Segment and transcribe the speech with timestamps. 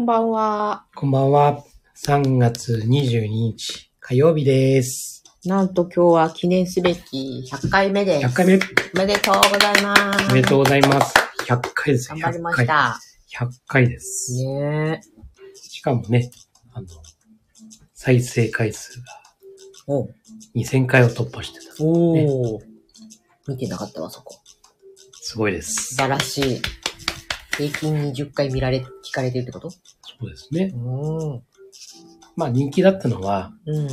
[0.00, 0.86] こんばんは。
[0.94, 1.62] こんばんは。
[2.06, 5.22] 3月22日火曜日です。
[5.44, 8.26] なんと今日は記念すべき100回目です。
[8.28, 8.54] 100回目。
[8.94, 10.30] おめでとうございます。
[10.30, 11.14] おめでとうございます。
[11.46, 12.18] 100回ですよ。
[12.18, 12.64] 頑張りま100回。
[12.64, 12.98] した。
[13.44, 14.32] 100回です。
[14.42, 15.02] ね
[15.54, 16.30] しかもね、
[16.72, 16.86] あの、
[17.92, 19.04] 再生回数が
[19.86, 20.08] お
[20.56, 21.84] 2000回を突破してた。
[21.84, 22.62] おー。
[23.48, 24.34] 見てなかったわ、そこ。
[25.20, 25.96] すごいです素。
[25.96, 26.79] 晴らしい。
[27.68, 29.70] 平均20回見られ、聞かれてるってこと？
[29.70, 29.78] そ
[30.22, 30.72] うですね。
[30.74, 30.78] う
[31.36, 31.42] ん。
[32.36, 33.86] まあ人気だったのは、うん。
[33.86, 33.90] あ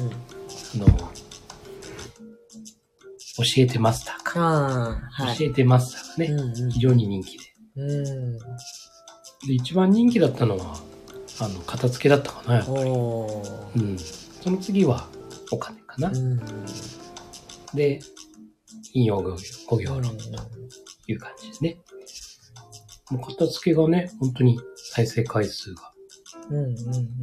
[0.76, 1.12] の、教
[3.58, 4.40] えてマスターか。
[5.12, 5.38] はい。
[5.38, 7.44] 教えてマスターがね、うん非常に人気で。
[7.76, 7.92] うん。
[7.92, 7.94] う
[8.36, 8.38] ん。
[8.38, 8.44] で、
[9.54, 10.80] 一番人気だったのは、
[11.40, 12.78] あの、片付けだったかな、やっぱり。
[12.90, 13.98] うん。
[13.98, 15.08] その次は、
[15.52, 16.10] お金かな。
[16.10, 16.40] うん。
[17.74, 18.00] で、
[18.94, 19.36] 引用語
[19.68, 20.24] 語行うん論と
[21.08, 21.78] いう感じですね。
[23.12, 25.94] もう片付けがね、本当に再生回数が、
[26.50, 26.58] うん。
[26.58, 26.76] うん。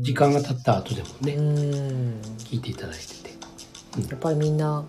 [0.03, 2.21] 時間が経った後でもね、うん。
[2.39, 3.31] 聞いていただいてて。
[4.11, 4.85] やっぱりみんな、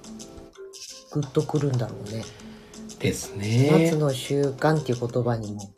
[1.11, 2.23] グッとくるんだろうね。
[2.99, 3.91] です夏ね。
[3.91, 5.73] の習慣っていう言葉にも、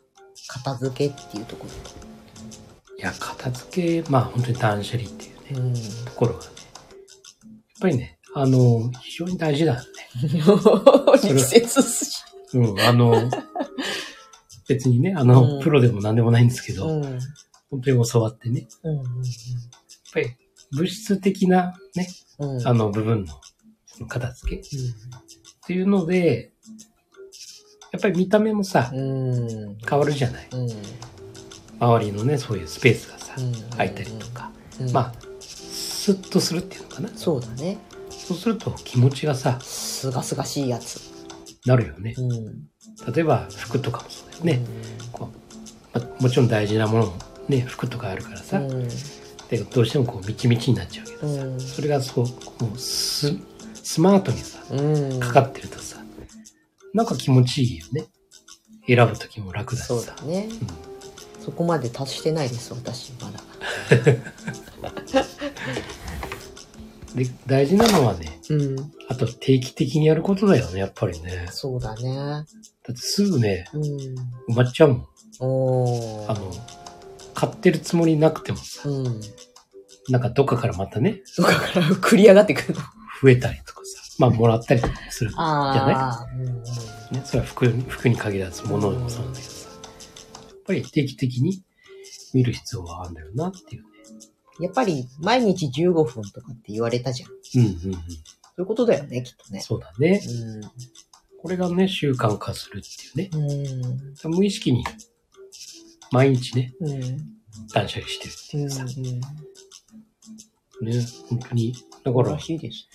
[0.46, 1.66] 片付けっていうとこ
[2.96, 5.58] いや、片付け、まあ本当に断捨離っていうね、ろ。
[5.58, 5.74] うん。
[6.04, 6.54] ところがね、やっ
[7.80, 9.86] ぱりね、あの、非常に大事だよね。
[11.28, 12.22] 力説し。
[12.54, 13.30] うん、あの、
[14.68, 17.04] 別にね、あの、うんプロでも何でもないんですけど、うん。
[17.04, 17.18] うん。
[17.70, 19.04] 本当に教わってね、やっうん。
[20.12, 20.30] ぱり
[20.72, 22.66] 物質的なね、うん。
[22.66, 23.34] あの部分の
[23.86, 24.64] その片付けっ
[25.66, 26.52] ていうので、
[27.92, 29.78] やっぱり見た目もさ、うん。
[29.88, 30.48] 変わるじゃない。
[30.52, 30.68] うん。
[31.80, 34.50] 周りのね、そういうスペースがさ、うん空いたりとか。
[34.80, 34.92] うん。
[34.92, 37.08] まあ、スッとするっていうのかな。
[37.14, 37.78] そうだね。
[38.10, 41.00] そうすると気持ちがさ、すがすがしいやつ。
[41.66, 42.14] なるよね。
[42.18, 43.12] うん。
[43.12, 44.60] 例えば服とかもそうね。
[45.12, 45.30] こ
[45.94, 47.16] うまあ、もちろん大事なものも
[47.48, 48.88] ね、服とかあるからさ、うん。
[49.48, 52.26] でどうしてもこう、みちみちになっちゃうけどさ、うんそれがそう、
[52.64, 53.34] もうス、
[53.74, 54.76] スマートにさ、う
[55.16, 55.20] ん。
[55.20, 56.02] かかってるとさ、
[56.94, 58.06] なんか気持ちいいよね。
[58.86, 60.24] 選ぶときも楽だしそうさだ。
[60.24, 60.48] ね。
[61.40, 63.40] そこまで達してないです、私、まだ。
[67.14, 68.92] で、大事なのはね、うん。
[69.08, 71.46] あと定期的にやることだよね、やっぱりね。
[71.50, 72.14] そうだね。
[72.14, 72.44] だっ
[72.86, 73.82] てすぐね、うん。
[73.82, 75.06] 埋まっちゃうもん。
[75.40, 76.30] おー。
[76.30, 76.52] あの、
[77.34, 79.20] 買ってるつもりなくてもさ、うん。
[80.08, 82.80] なんかどっかからまたね、そこから繰り上がってくるの。
[83.20, 86.26] 増えたりとかさ、まあもらったりとかするじゃああ。
[86.34, 87.22] うんね。
[87.24, 89.68] それは服に、服に限らず物でもそうなんだけどさ。
[89.68, 91.62] やっぱり定期的に
[92.34, 93.88] 見る必要があるんだよなっていうね。
[94.60, 97.30] やっぱり毎日15分とかって言われたじゃん。
[97.30, 97.98] うんうんうん。
[98.58, 99.60] そういうことだよね、きっとね。
[99.60, 100.20] そうだね。
[100.20, 103.50] うこれがね、習慣化するっていうね。
[104.28, 104.34] ん。
[104.34, 104.84] 無意識に
[106.10, 106.90] 毎日ね、うん。
[106.90, 107.18] うん。
[107.72, 108.62] 断捨離してるってうん。
[108.64, 108.84] いうさ。
[110.82, 110.88] うん。
[110.88, 111.72] ね、本当に。
[112.02, 112.88] だからら、しいです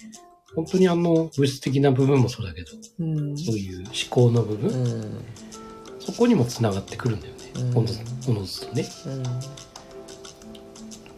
[0.53, 2.79] 本当にあの、物質的な部分もそうだけど、ね。
[3.00, 3.38] うん。
[3.38, 5.22] そういう思考の部分、うん。
[6.02, 7.40] そこにも繋がってくるんだよね。
[7.56, 8.85] うんおのずおのずとね。
[9.06, 9.23] うん。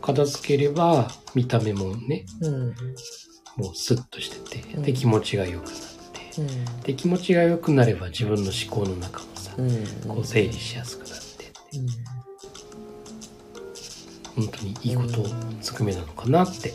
[0.01, 2.75] 片付ければ、見た目もね、うん。
[3.57, 5.73] もうスッとしてて、うんで、気持ちが良くなっ
[6.13, 6.66] て、うん。
[6.81, 9.85] で、気持ちが良くなれば自分の思考の中もさ、うん。
[10.07, 11.51] こう整理しやすくなって、
[14.35, 15.27] 本当にいいことを
[15.61, 16.73] つくめなのかなって。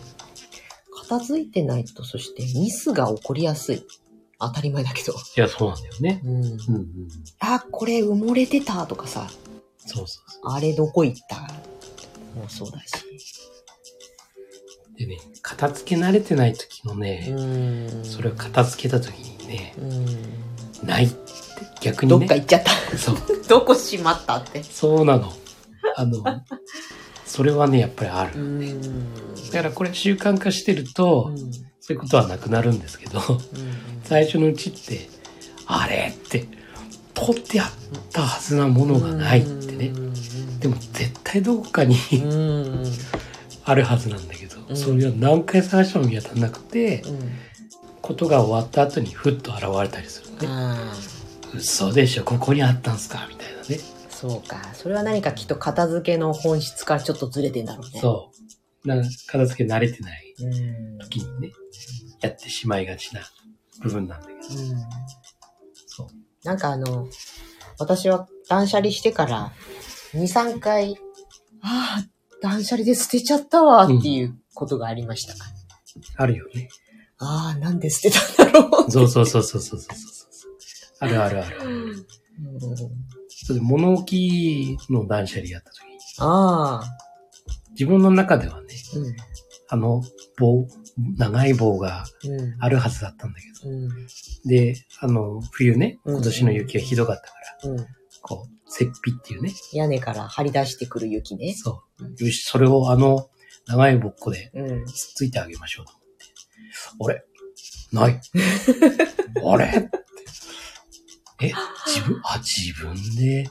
[1.08, 3.84] 片付いてないと、そしてミスが起こりやすい。
[4.38, 5.12] 当たり前だけど。
[5.12, 6.22] いや、そうなんだよね。
[6.24, 6.44] うん。
[6.44, 6.58] うんうん。
[7.41, 9.28] あ、これ埋もれてたとかさ、
[9.78, 11.36] そうそうそあれどこ行った？
[12.38, 12.86] もうそうだし。
[15.05, 15.06] う。
[15.06, 20.87] でね、片付け慣れてない時のね、んそれを片付けた時にね、うん。
[20.87, 21.41] ないって
[21.81, 22.19] 逆にね。
[22.19, 22.99] どっか行っちゃった。
[22.99, 23.16] そう。
[23.49, 24.62] どこしまったって。
[24.62, 25.33] そうなの。
[25.97, 26.22] あの、
[27.24, 28.39] それはね、やっぱりある。
[28.39, 29.15] ん。
[29.53, 31.33] だからこれ習慣化してると、
[31.80, 33.21] そういうことはなくなるんですけど、
[34.04, 35.09] 最初のうちって、
[35.66, 36.47] あれって、
[37.15, 37.71] 取ってあっ
[38.13, 39.92] たはずなものがないってね。
[40.60, 42.84] でも絶対どこかにうん。
[43.65, 47.19] あるはずなんだけど、うんそれは何回探しても見当たらなくて、うん。
[48.01, 50.49] ことが終わった後にふっと現れたりするのね。
[50.49, 51.57] ああ。
[51.57, 53.81] 嘘でしょ、ここにあったんすかみたいなね。
[54.09, 54.71] そうか。
[54.75, 58.01] それは何かきっと片付けの本質からちょっとずれてんだろうね。
[58.01, 58.31] そ
[58.84, 58.89] う。
[58.89, 60.47] な片付け慣れてないう。
[60.47, 60.99] うん。
[60.99, 61.53] 時にね、
[62.21, 63.22] やってしまいがちな
[63.83, 64.41] 部分なんだけど。
[65.87, 66.09] そう。
[66.45, 67.09] なんかあの、
[67.78, 69.53] 私は断捨離してから、
[70.15, 70.97] 2、3回、
[71.63, 72.07] ああ、
[72.41, 75.34] 断捨離で捨てちゃったわっていうことがありました。
[76.16, 76.68] あるよね。
[77.18, 78.91] ああ、なんで捨てたんだろう。
[78.91, 80.50] そうそうそうそうそうそうそう。
[81.00, 81.58] あるあるある。
[81.68, 82.06] うん
[83.28, 86.98] それで物置の断捨離やった時に、ああ、
[87.72, 89.16] 自分の中ではね、うん。
[89.68, 90.02] あの
[90.38, 90.66] 棒、
[91.16, 92.56] 長い棒がうん。
[92.58, 93.70] あるはずだったんだけど。
[93.70, 93.88] うん。
[94.47, 97.28] で、あの、冬ね、うん今年の雪がひどかったか
[97.68, 97.86] ら、うん。
[98.22, 99.52] こう、雪庇っていうね。
[99.72, 101.54] 屋根から張り出してくる雪ね。
[101.54, 102.24] そう。
[102.24, 103.28] よし、それをあの、
[103.71, 104.84] 長いぼっこでうん。
[104.87, 105.93] つっついてあげましょうと
[106.99, 107.25] 思って。
[107.93, 108.11] あれ？
[108.11, 108.21] ない。
[109.47, 109.91] あれ？
[111.43, 111.53] え、
[111.87, 113.49] 自分、あ、自分で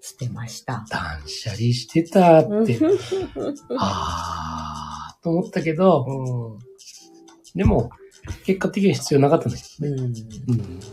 [0.00, 0.84] 捨てました。
[0.90, 2.78] 断捨離してたって、
[3.78, 6.58] あー、と思ったけど、うん。
[7.54, 7.90] でも、
[8.44, 10.12] 結果的には必要なかったんだけうん。
[10.12, 10.80] ど、うん。
[10.80, 10.86] だ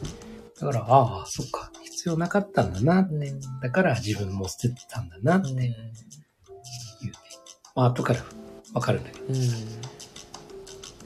[0.59, 3.07] から、ああ、そっか、必要なかったんだな。
[3.61, 5.75] だから自分も捨ててたんだなっていうね。
[7.73, 8.23] まあ、後から
[8.73, 9.25] わかるんだけど。
[9.27, 9.35] うん。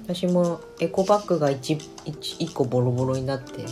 [0.06, 3.66] 私もエコバッグが一一一個ボロボロになって、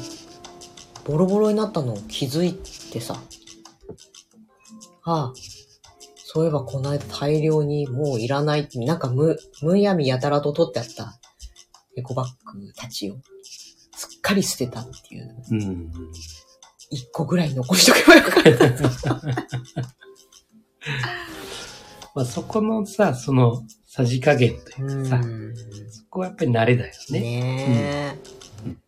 [1.06, 2.54] ボロボロになったのを気づい
[2.92, 3.22] てさ、
[5.04, 5.34] ああ、
[6.16, 11.20] そういえばこの間大量にもういらないって、なんかむ、むやみやたらと取ってあった
[11.96, 13.18] エコバッグたちを
[13.92, 15.92] すっかり捨てたっていう、うん。
[16.90, 18.44] 一個ぐらい残しとけばよかっ
[19.02, 19.22] た。
[22.16, 23.64] まあ、そこのさ、その、
[23.96, 25.54] さじ加減というかさ、うん
[25.92, 27.20] そこはやっぱり慣れだよね。
[27.20, 28.80] ねえ、うん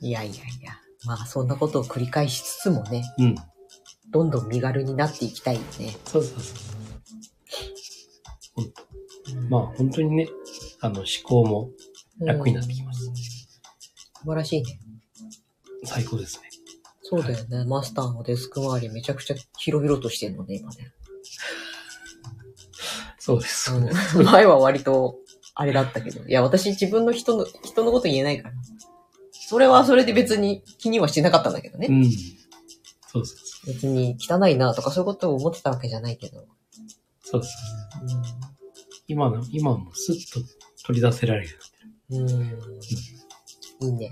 [0.00, 0.78] いやいやいや。
[1.04, 3.34] まあそんなことを繰り返しつつもね、うん。
[4.10, 5.96] どんどん身軽になっていきたいよね。
[6.04, 6.52] そうそうそうそ
[8.60, 8.62] う。
[8.62, 10.28] 本当まあ、本当にね、
[10.80, 11.70] あの、思考も
[12.20, 13.24] 楽になってきますうん素
[14.26, 14.78] 晴らしいね。
[15.82, 16.48] 最高ですね。
[17.02, 17.64] そうだよね。
[17.64, 20.92] マスターのデスク周りめちゃくちゃ広々としてるのね、今ね。
[23.28, 23.70] そうです。
[23.70, 25.18] そうですうん前は割と、
[25.54, 26.26] あれだったけど。
[26.26, 28.54] いや、私自分の人の、人のこと言えないから。
[29.32, 31.88] それはそれで別に気にはしてなかったんだけどね。
[31.90, 32.04] うん。
[32.10, 32.14] そう
[33.12, 36.40] そうそ別に汚いなとかそういうことを思ってたわけじゃないけど。
[36.40, 36.46] う。
[37.22, 37.52] そうそう。
[39.08, 40.40] 今の、今もスッと
[40.86, 41.58] 取り出せられる。
[42.10, 42.30] うん。
[42.30, 42.42] うん。
[43.82, 44.10] いいね。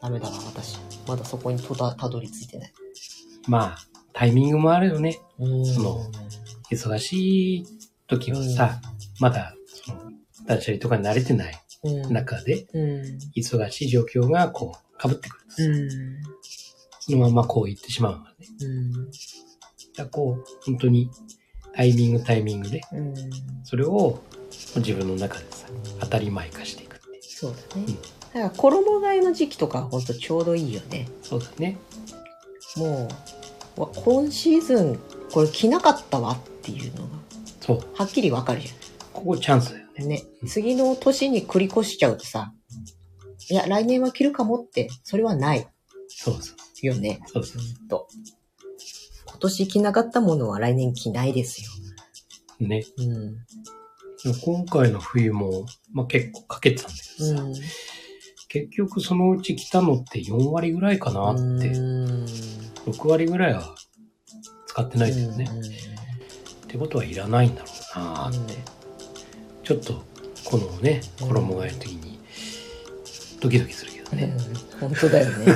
[0.00, 0.78] ダメだわ、私。
[1.06, 2.72] まだそこにとだたどり着いてない。
[3.46, 3.78] まあ、
[4.12, 5.20] タイミングもあるよね。
[5.38, 6.10] うんその
[6.72, 7.66] 忙しい
[8.08, 8.80] 時はさ、
[9.20, 10.12] まだ、その、
[10.46, 11.54] 断捨離とかに慣れてない
[11.84, 12.12] うん。
[12.12, 13.18] 中で、うん。
[13.36, 15.70] 忙しい状況がこう、被ってくるんですよ。
[15.70, 16.22] うん。
[17.00, 18.46] そのままこう言ってしまうからね。
[18.60, 19.10] うん。
[19.96, 21.10] だこう、本当に、
[21.74, 23.14] タイミングタイミングで、うん。
[23.64, 24.22] それを
[24.76, 25.66] 自分の中でさ、
[26.00, 27.22] 当たり前化していくっていう。
[27.22, 27.84] そうだね。
[27.88, 31.06] うんだから衣替えの時期とかほんとちょうどいいよね。
[31.22, 31.76] そうだね。
[32.76, 33.08] も
[33.76, 34.98] う、わ今シーズン
[35.30, 37.08] これ着なかったわっていうのが、
[37.62, 37.80] そう。
[37.94, 38.68] はっきりわかるじ
[39.12, 39.92] ここチャンスだよね。
[40.00, 40.08] ゃん。
[40.08, 40.46] ねう。
[40.46, 42.52] ん次の年に繰り越しちゃうとさ、
[43.48, 45.66] いや、来年は着るかもって、それはない
[46.08, 46.86] そうそう。
[46.86, 47.20] よね。
[47.26, 47.62] そうそう。
[47.62, 48.08] ずっと。
[49.26, 51.68] 今年着なかったものは来年着ないですよ。
[52.66, 52.84] ね。
[52.98, 53.36] うん。
[54.44, 57.54] 今回の冬も、まあ結構かけてたんだけどさ、うん。
[58.48, 62.24] 結局そのうち来たのって4割ぐらいかなって、うん
[62.86, 63.74] 6割ぐらいは
[64.66, 65.48] 使ってないんだよね。
[65.50, 65.91] うん
[66.72, 68.54] ってことはいらないんだろうなーって、
[69.62, 70.02] ちょっと
[70.42, 71.28] このね、うん。
[71.28, 72.18] 衣替えの時に
[73.40, 74.18] ドキドキするけどうん。
[74.18, 74.36] ね。
[74.80, 75.54] 本当だよね。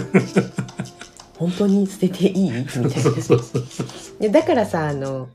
[1.38, 2.50] 本当に捨てていい？
[2.50, 4.28] みたいな。
[4.30, 5.30] だからさあの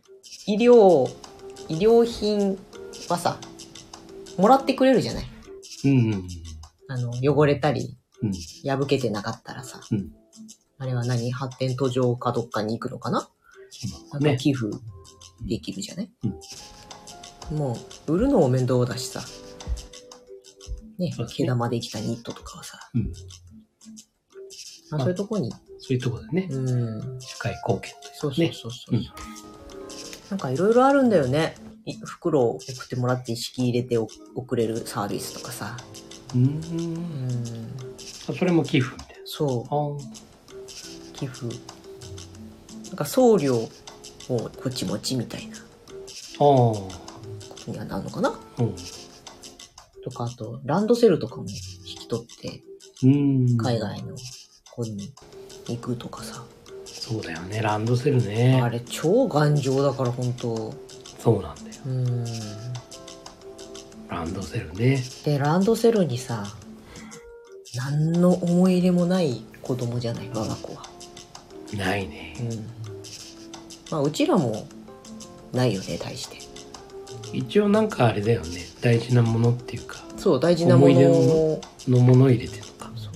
[0.46, 1.10] 医療
[1.68, 2.60] 医療品
[3.10, 3.40] はさ
[4.38, 5.26] もらってくれるじゃない？
[5.86, 6.28] うんうん
[6.90, 8.34] あの汚れたりうん。
[8.64, 10.12] 破けてなかったらさ、うん。
[10.78, 11.32] あれは何？
[11.32, 13.28] 発展途上かどっかに行くのかな？
[14.12, 14.38] なんかね。
[14.38, 14.68] 寄付
[15.42, 16.12] できるじゃない、
[17.52, 19.22] もう売るのも面倒だしさ
[20.98, 23.12] ね毛玉できたニットとかはさ、うん。
[24.92, 25.58] まあ、そういうとこにそ
[25.92, 29.06] ういうところでね、うん社会貢献とそうそうねそうそう、うん
[30.32, 31.56] なんかいろいろあるんだよね。
[31.84, 35.76] い袋を送ってもらって式入れてお送れるサービスとかさ。
[36.34, 36.38] う。
[36.38, 36.42] う。
[36.42, 37.78] うんん。
[37.98, 39.22] それも寄付みたいな。
[39.26, 41.48] そう、寄付。
[42.88, 43.68] なんか送料
[44.36, 45.60] をこっち持ちみたいなあ
[46.40, 46.90] こ
[47.66, 48.30] とにはなるのかな？
[48.58, 48.64] ー。
[48.64, 48.76] うん。
[50.04, 51.48] とか、あと、ランドセルとかも引
[51.86, 52.64] き取って
[53.04, 53.58] うん。
[53.58, 54.16] 海外の
[54.72, 55.14] 子に
[55.68, 56.44] 行くとかさ。
[56.86, 58.70] そうだよね、ランドセルねあ。
[58.70, 60.74] れ超頑丈だから本当
[61.20, 61.68] そうなんだよ。
[61.86, 62.26] うん。
[64.08, 65.02] ランドセルね。
[65.24, 66.46] で、ランドセルにさ、
[67.76, 70.84] 何の思い入れもない子供じゃない、我が子は。
[71.78, 72.36] ないね。
[72.40, 72.81] うん。
[73.92, 74.66] まあ、うちらも、
[75.54, 76.38] ないよね、大して。
[77.34, 82.92] 一応なんかあれだよね、大事なものっていうか、そう、大事なもの思い出のもの入れてるのか。
[82.96, 83.10] そ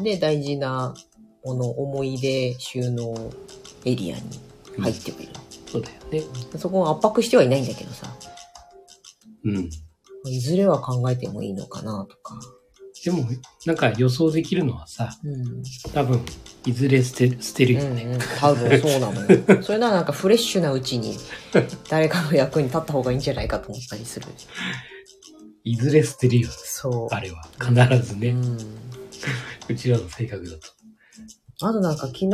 [0.00, 0.04] う。
[0.04, 0.94] で、大事な
[1.44, 3.14] もの、思い出収納
[3.84, 4.22] エリアに
[4.78, 5.32] 入ってはいる。
[5.70, 6.22] そうだよね。
[6.58, 8.06] そこを圧迫してはいないんだけどさ、
[9.44, 9.70] うん。
[10.26, 12.40] いずれは考えてもいいのかなとか。
[13.04, 13.28] でも、
[13.66, 15.62] なんか予想できるのはさ、うん。
[15.92, 16.24] 多分、
[16.64, 18.04] いずれ捨て、捨てるよね。
[18.04, 19.44] うんうん、多分そうなのよ。
[19.62, 21.18] それならなんかフレッシュなうちに
[21.90, 24.26] 誰かの役に立った方がいいんじゃないかと思ったりする。
[25.64, 26.54] いずれ捨てるよね。
[26.64, 27.14] そう。
[27.14, 27.46] あれは。
[27.60, 27.74] 必
[28.06, 28.28] ずね。
[28.30, 28.58] うん。
[29.68, 30.68] うちらの性格だと。
[31.60, 32.28] あとなんか昨日、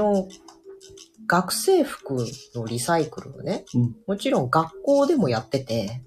[1.27, 2.25] 学生服
[2.55, 6.03] のリサイクルをね、うんもちろん学校でもやってて、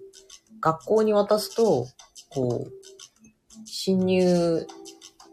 [0.61, 1.87] 学校に渡すと、
[2.29, 2.82] こう、
[3.65, 4.65] 新入、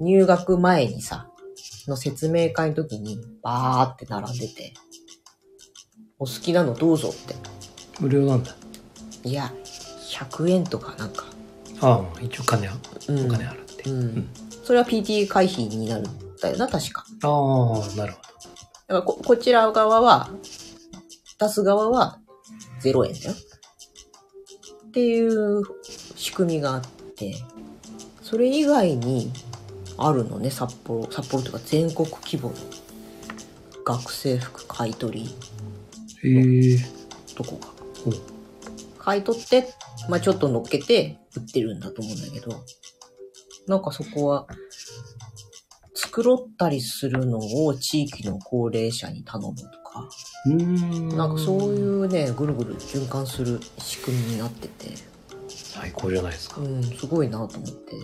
[0.00, 1.30] 入学前にさ、
[1.88, 4.74] の説明会の時にバーって並んでて、
[6.18, 7.34] お好きなのどうぞって。
[8.00, 8.54] 無料なんだ。
[9.24, 9.52] いや、
[10.10, 11.24] 100円とかなんか。
[11.80, 12.74] ああ、一応金は、
[13.08, 13.90] うんお金払って。
[13.90, 14.04] うん。
[14.18, 14.28] ん
[14.64, 17.04] それは PTA 回避になるんだよな、確か。
[17.22, 18.18] ああ、なるほ
[18.86, 20.30] だからこ、こちら側は、
[21.38, 22.18] 出す側は
[22.82, 23.34] 0円だよ。
[24.88, 25.62] っていう
[26.16, 26.82] 仕組みがあっ
[27.16, 27.34] て、
[28.30, 29.32] それ以外に
[29.98, 32.54] あるのね、札幌、札幌というか全国規模の
[33.84, 35.28] 学生服買い取り
[36.22, 36.28] ど。
[36.28, 36.78] へえ。
[37.34, 37.66] とこが。
[38.98, 39.66] 買い取って、
[40.08, 42.62] まあちょっと乗っけて売ってるんだと思うんだけど、
[43.66, 44.46] なんかそこは、
[45.94, 50.08] 繕ったりするのを地域の高齢者に頼むとか、
[50.46, 51.08] うーん。
[51.16, 55.09] なんかそういうね、ぐるぐる循環する仕組みになってて、
[55.80, 56.60] 最高じゃないですか。
[56.60, 57.94] うん、すごいなと思って。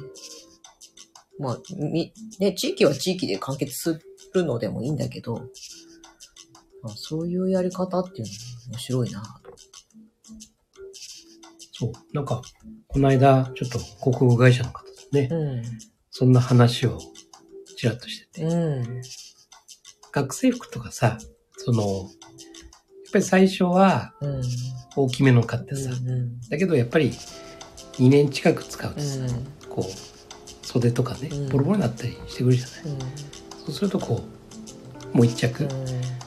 [1.39, 4.01] まあ、み、ね、地域は地域で完結す
[4.33, 5.35] るのでもいいんだけど、
[6.83, 8.33] まあ、そういうやり方っていうの
[8.69, 9.51] も面白いなと。
[11.73, 11.93] そう。
[12.15, 12.41] なんか、
[12.87, 15.63] この間、ちょっと広告会社の方とね、う
[16.11, 16.99] そんな話を
[17.77, 18.53] ちらっとしてて、ん。
[18.53, 19.03] うん。
[20.13, 21.19] 学生服とかさ、
[21.59, 24.43] その、やっぱり最初はうん。
[24.97, 26.41] 大きめの買ってさ、うん。
[26.49, 27.13] だけどやっぱり
[27.99, 29.69] 2年近く使うとさ、うん。
[29.69, 32.81] こう、袖とかねうん、ボロボロになったりしてくるじゃない。
[33.65, 34.23] そうするとこ
[35.15, 35.69] う、もう一着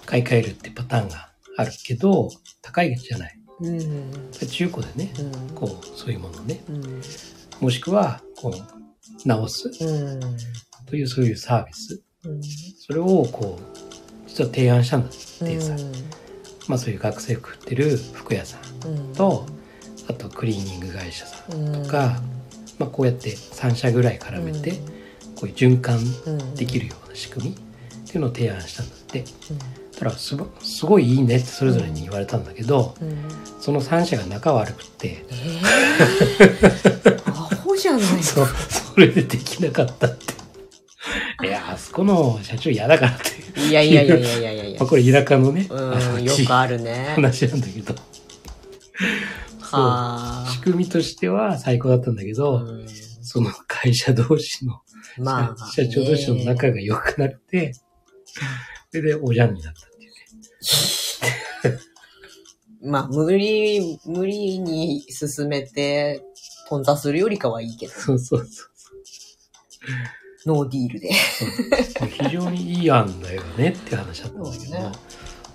[0.05, 2.29] 買い替えるってパターンがあるけど、
[2.61, 3.39] 高いじゃない。
[3.61, 3.79] うん。
[3.79, 4.11] うん。
[4.31, 5.55] 中古でね、うん。
[5.55, 7.01] こう、そういうものをね、うん。
[7.59, 10.19] もしくは、こう、直すうん。
[10.85, 12.01] というそういうサービス。
[12.25, 12.41] うん。
[12.43, 15.75] それをこう、実は提案したんだってさ、
[16.67, 19.13] まあそういう学生服売ってる服屋さんうん。
[20.13, 22.21] と、あとクリーニング会社さん、うん、とか
[22.77, 24.71] まあこうやって3社ぐらい絡めて、
[25.35, 25.99] こういう循環
[26.55, 27.57] できるような仕組みっ
[28.07, 29.23] ていうのを提案したんだって。
[29.93, 33.09] だからすごすごいいいねってそれぞれに言われたんだけど、うん。
[33.09, 33.17] うん。
[33.59, 40.39] その3社が仲悪くって、えー、アホじゃないそう、それでできなかったって。
[41.45, 43.61] いや、あそこの社長嫌だからって。
[43.61, 44.89] いやいやいやいやいやいやいや まあ。
[44.89, 47.11] これ田舎のね、うん、よくあるね。
[47.15, 47.95] 話なんだけど。
[49.69, 49.81] そう。
[49.81, 52.35] は仕組みとしては最高だったんだけあ。
[52.35, 52.87] ど、うん
[53.21, 54.81] その会社同士の、
[55.19, 57.81] まあ、社長同士の仲が良くなって、そ
[58.93, 60.07] れでおじゃんになったってい
[61.69, 61.79] うね。
[62.89, 66.23] まあ、無理、無理に進めて、
[66.69, 68.69] 頓挫するよりかはいいけど、そうそうそう
[70.45, 71.11] ノーディールで。
[72.23, 74.91] 非常にいい案だよねって話だったんだけど、ね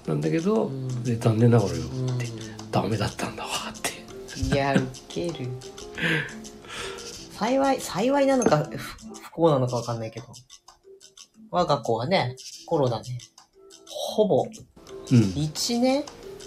[0.06, 2.26] なんだけど、うんで残念ながらようんって、
[2.70, 3.63] ダメだったんだわ。
[4.36, 5.48] いや、ウケる。
[7.38, 10.26] 幸い、幸いなのか、不不幸なのかわかんないけど。
[11.50, 12.36] 我が子はね、
[12.66, 13.10] コロナで、
[13.86, 15.18] ほぼうん。
[15.18, 16.04] 1年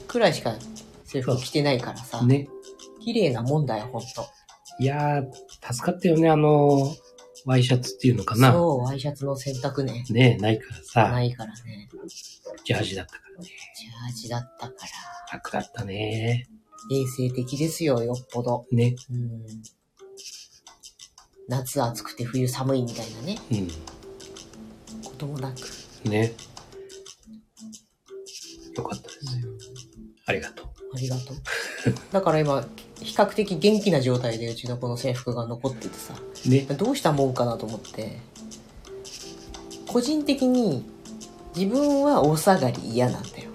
[0.08, 0.56] くらいしか
[1.06, 2.48] 制服着てないからさ、ね。
[3.02, 4.08] 綺麗なもんだよ、ほんと。
[4.80, 6.94] いやー、助かったよね、あの、
[7.46, 8.52] ワイシャツっていうのかな。
[8.52, 10.04] そう、ワイシャツの洗濯ね。
[10.10, 11.90] ねないからさ、ないからね。
[12.66, 13.46] ジャージだったからね。
[13.46, 15.34] ジャージだったから。
[15.34, 16.48] 楽だったね。
[16.92, 18.66] 衛生的ですよ、よっぽど。
[18.72, 18.96] ね。
[19.12, 19.46] うん。
[21.48, 26.08] 夏暑くて冬寒いみたいなね、うこともなく。
[26.08, 26.12] ん。
[26.12, 26.34] ね。
[28.76, 29.50] よかったですよ。
[30.26, 30.68] ありがとう。
[30.94, 31.38] ありがとう。
[32.12, 32.68] だから今、
[33.02, 36.14] 比較的元気な状態でうちのこの制服が残っててさ、
[36.46, 36.62] ね。
[36.62, 38.20] どうしたもんかなと思って、
[39.88, 40.86] 個人的に
[41.56, 43.50] 自分はお下がり嫌なんだよ。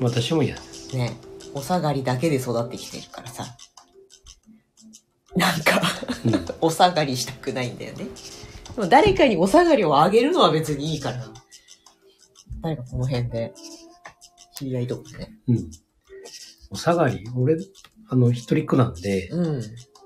[0.00, 0.96] 私も嫌です。
[0.96, 1.16] ね。
[1.54, 3.44] お下がりだけで育ってきてるからさ。
[5.36, 5.80] なんか、
[6.24, 6.46] うん。
[6.60, 8.06] お下がりしたくないんだよね。
[8.76, 11.28] でも誰かにお下がりをあげるのは別にいいから。
[12.62, 13.52] 誰かこの辺で、
[14.56, 15.38] 知り合いとかでね。
[15.48, 15.70] うん。
[16.70, 17.56] お下がり、俺、
[18.08, 19.60] あの、一人っ子なんで、うん。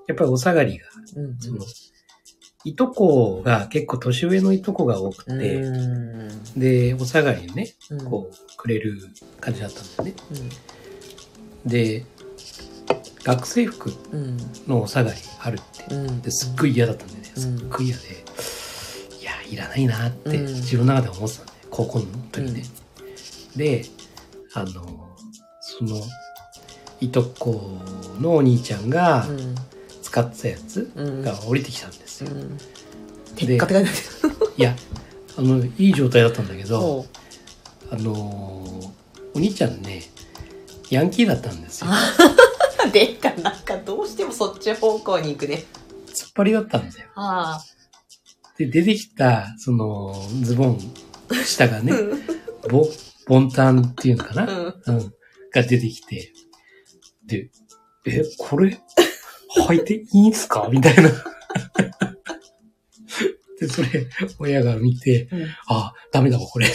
[0.07, 0.85] やっぱりお下がりが、
[1.15, 1.39] うん。
[1.39, 1.59] その、
[2.63, 5.39] いとこが結構年上のいとこが多くうん。
[5.39, 5.69] て、う
[6.57, 6.59] ん。
[6.59, 8.05] で、お下がりをね、うん。
[8.05, 8.99] こう、くれる
[9.39, 10.23] 感じだったんだよね。
[11.65, 12.05] で
[13.23, 14.37] 学生服うん。
[14.67, 16.21] のお下がりあるってうん。
[16.21, 17.21] ですっごい嫌だったんでね。
[17.35, 17.41] うん。
[17.41, 18.03] すっごい嫌で、
[19.19, 20.45] いやいらないなってうん。
[20.45, 22.63] 自分の中で思ってたんで高校の時ね、
[23.55, 23.85] で
[24.53, 25.09] あの
[25.59, 26.01] その
[27.01, 27.79] いとこ
[28.21, 29.55] のお兄ちゃんがうん。
[30.01, 31.21] 使ってたやつうん。
[31.23, 32.57] が降りてきたんですよ、うん。
[33.35, 33.99] テッカテカになって
[34.57, 34.75] いや
[35.37, 37.05] あのいい状態だったんだけるどそ
[37.91, 38.93] あのお
[39.35, 40.03] 兄ちゃんね
[40.95, 41.87] ヤンキーだったんですよ。
[42.87, 45.65] う でかなんかどうしてもそっち方向に行くね。
[46.07, 47.09] 突っ張りだったんだよ。
[47.15, 47.61] あ
[48.57, 50.79] で出てきたそのズボン
[51.45, 51.91] 下があね
[52.69, 52.87] ボ
[53.27, 54.95] ボンタンっていうのかな、うん。
[54.97, 55.13] うん、
[55.51, 56.31] が出てきて、
[57.25, 57.49] で、
[58.05, 58.79] え、これ、
[59.67, 60.69] 履いていいんすか？
[60.71, 61.09] みたいな。
[63.59, 65.47] で、それ、親が見て、うん。
[65.67, 66.67] あ、ダメだわ、これ。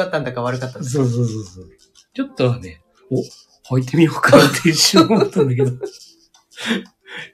[0.00, 0.90] かったんだか悪かったんだか。
[0.90, 1.68] そうそうそうそう。
[2.14, 5.72] ちょっとはね、お、履いてみようかって一瞬思ったんだけど、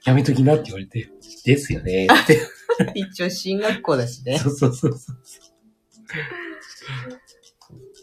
[0.05, 1.09] やめときなって言われて、
[1.45, 2.07] ですよね。
[2.07, 2.41] って。
[2.93, 4.37] 一応進学校だしね。
[4.37, 4.93] そうそうそう。
[4.93, 5.17] そう。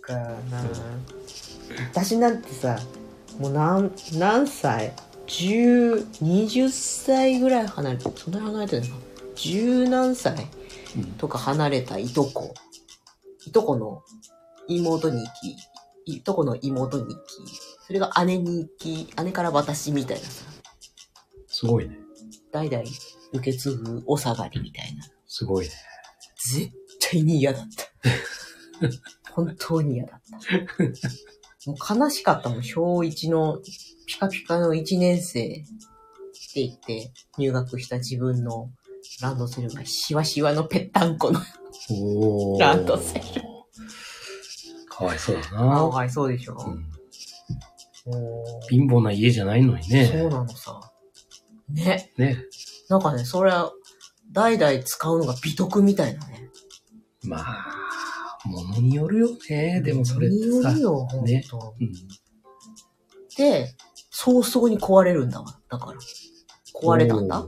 [0.01, 0.39] かな。
[1.93, 2.79] 私なんてさ
[3.39, 4.93] もう何何歳
[5.27, 9.03] ？10 20歳ぐらい離れてそんなに離れてないのか。
[9.37, 10.49] 十何歳？
[10.97, 11.05] うん。
[11.13, 12.55] とか離れたいとこ。
[13.47, 14.03] いとこの
[14.69, 15.33] 妹に行
[16.07, 17.17] きいとこの妹に行き
[17.87, 20.45] それが姉に行き姉から私みたいなさ
[21.47, 21.97] すごいね。
[22.53, 22.83] 代々
[23.33, 25.73] 受け継ぐお下がりみたいなすごいね。
[26.53, 26.73] 絶
[27.11, 29.31] 対に嫌だった。
[29.33, 30.21] 本当に嫌だっ
[31.65, 31.71] た。
[31.71, 32.63] もう悲しかったもん。
[32.63, 33.61] 小1の
[34.07, 35.65] ピカピカの1年生って
[36.55, 38.71] 言って入学した自分の
[39.23, 41.41] ランドセルがシワシワのぺったんこの。
[42.59, 43.54] ランドセル。
[44.97, 45.63] かわいそうだかな。
[45.87, 46.57] わいそうでしょ。
[48.69, 50.29] 貧乏な家じゃないのにそうね。
[50.29, 50.81] なのさ。
[51.69, 52.13] ね。
[52.17, 52.39] ね。
[52.89, 53.73] なんかね、それは
[54.31, 56.51] 代々使うのが美徳みたいなね。
[57.23, 57.67] まあ、
[58.45, 59.81] ものによるよね。
[59.81, 60.45] でもそれってさ。
[60.45, 61.75] によるよ、ほんねと。
[61.81, 61.93] うん。
[63.37, 63.75] で、
[64.11, 65.59] 早々に壊れるんだわ。
[65.71, 65.99] だから。
[66.75, 67.47] 壊れたんだ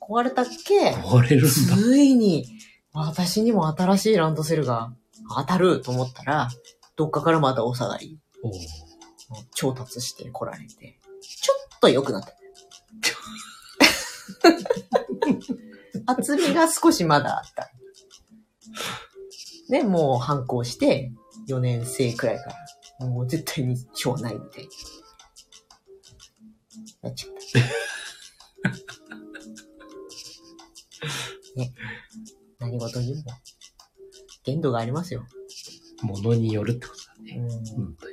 [0.00, 0.90] 壊れたっけ？
[0.90, 1.48] 壊れるんだ。
[1.50, 2.46] ついに、
[2.92, 4.92] 私にも新しいランドセルが
[5.36, 6.48] 当たると思ったら、
[6.96, 8.18] どっかからまたお下がり
[9.54, 12.34] 調達して来られて、ちょっと良くなった。
[16.12, 17.70] 厚みが少しまだあった。
[19.68, 21.12] で、もう反抗して、
[21.48, 22.54] 4年生くらいか
[23.00, 24.68] ら、もう絶対にしょうがないみたいに。
[27.02, 27.34] なっちゃっ
[28.64, 28.68] た。
[31.60, 31.74] ね。
[32.58, 33.22] 何事にも、
[34.48, 35.26] 限度がありますよ。
[36.02, 37.36] ものによるってことだね。
[37.36, 37.84] うん。
[37.84, 38.08] 本当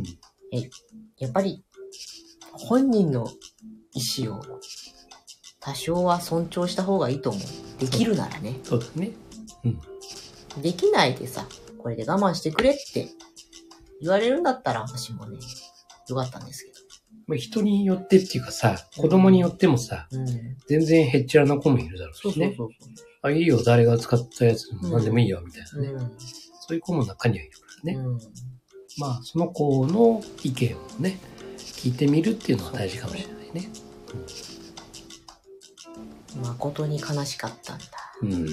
[0.00, 0.18] に
[0.50, 0.70] ね。
[1.18, 1.62] やっぱり、
[2.52, 3.28] 本人の
[3.92, 4.42] 意思を
[5.60, 7.80] 多少は尊重した方がいいと思う。
[7.80, 8.60] できるならね。
[8.64, 9.10] そうだね。
[10.62, 13.10] できないでさ、これで我慢してくれって
[14.00, 15.38] 言われるんだったら私もね、
[16.08, 16.72] よかったんですけ
[17.26, 20.18] まあ、人によってっていうかさ、子供によってもさ、ど。
[20.18, 20.26] うん。
[20.66, 22.54] 全然へっちゃらな子もいるだろうしね。
[22.56, 25.80] そうそうそうあ、いいよ、誰が使ったやつでも何でもいいよ、みたいな。
[25.80, 25.88] ね。
[25.88, 26.00] うん。
[26.18, 27.98] そういう子も中にはいるからね。
[27.98, 28.18] うん。
[28.98, 31.18] まあ、その子の意見をね、
[31.56, 33.70] 聞いてみるっていうのは大事かもしれないね。
[36.42, 37.84] 誠に悲しかったんだ。
[38.22, 38.46] うん。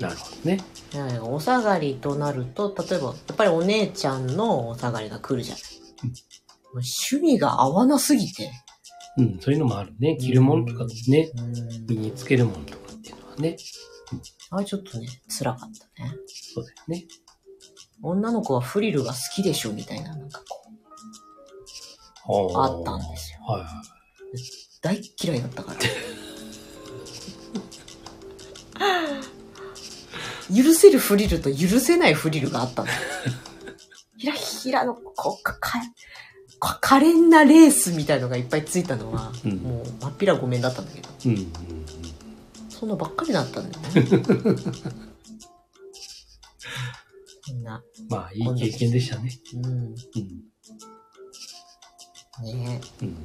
[0.00, 0.60] なるほどね。
[1.22, 5.62] お下がりとなると、例えば、やっぱりお姉ちゃんのお下がりが来るじゃない。
[6.80, 8.50] 趣味が合わなすぎて。
[9.16, 10.16] うん、そういうのもあるね。
[10.18, 11.52] 着るものとかね、うん
[11.86, 13.56] 身につけるものとかっていうのはね。
[14.50, 16.10] あれちょっとね、辛かったね。
[16.26, 17.04] そうだよね。
[18.02, 20.62] 女の子はフリルが好きでしょみたいな、なんかこ
[22.52, 23.38] う、ああったんですよ。
[23.46, 23.70] はいはい。
[24.82, 25.80] 大っ嫌いだったから。
[30.54, 32.98] 許せるフリルと許せないフリルがあったんだよ。
[34.18, 35.80] ひらひらの、こう、か、か、か
[36.80, 41.48] 可憐なレースみたいのがいっぱいついたのは、うんもう、まっぴらごめんだったんだけど、うんうんうん。
[42.68, 43.92] そんなばっかりだったんだよね。
[47.48, 49.38] みんな、まあ、いい経験でしたね。
[49.54, 49.94] うん、うん。
[52.42, 53.16] ねえ、うん。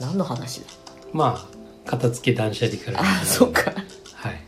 [0.00, 0.66] 何の話だ？
[1.12, 3.00] まあ、片付け断捨離から。
[3.00, 3.52] ああ、そう。
[3.52, 3.70] か。
[4.14, 4.42] はい。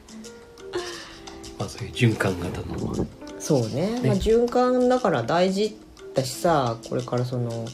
[1.59, 3.07] まあ、そういう循環型の。
[3.41, 5.77] そうねねまあ、循環だから大事
[6.15, 7.67] だしさこれからその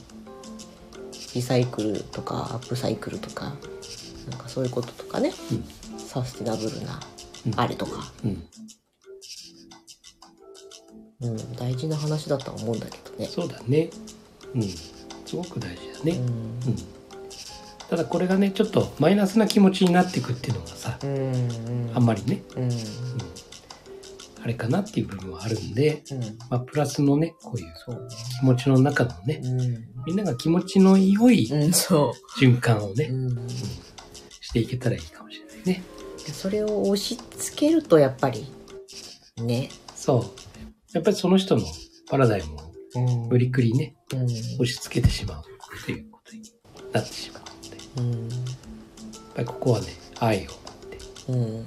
[1.37, 3.53] リサイクルとかアップサイクルとか
[4.31, 5.99] なんかそういうこととかね、うん。
[5.99, 6.99] サステナブルな
[7.47, 7.61] うん。
[7.61, 8.11] あれとか。
[8.25, 8.43] うん。
[11.21, 13.27] うん、大事な話だとは思うんだけどね。
[13.27, 13.91] そうだね。
[14.55, 14.63] うん。
[14.63, 16.27] すごく大事だね、ううん。
[16.27, 16.59] ん
[17.89, 21.91] ただこれがねちょっとマイナスな気持ちになっていくっていうのがさ、うんうん。
[21.95, 22.71] あんまりね、うん
[24.43, 26.21] あれかなっていう部分はあるんで、うん。
[26.51, 27.67] まあ、プラスのねこういう。
[28.41, 29.85] 気持ちの中のねうん。
[30.07, 32.95] みんなが気持ちの良い循環をう。
[32.95, 33.49] ね、うん。
[33.49, 35.83] していけたらいいかもしれないね。
[36.27, 38.47] でそれを押し付けるとやっぱり
[39.39, 39.71] ね。
[39.95, 40.25] そう。
[40.93, 41.63] やっぱりその人の
[42.09, 43.29] パラダイムをうん。
[43.29, 44.25] 無理くりねうん。
[44.27, 45.43] 押し付けてしまう
[45.85, 46.43] ということに
[46.93, 47.43] なってしまう
[48.03, 48.13] ので。
[48.13, 48.29] やうん。
[48.29, 48.31] っ
[49.35, 49.87] ぱりここはね
[50.21, 50.53] 愛を持っ
[50.91, 50.99] て。
[51.33, 51.65] うん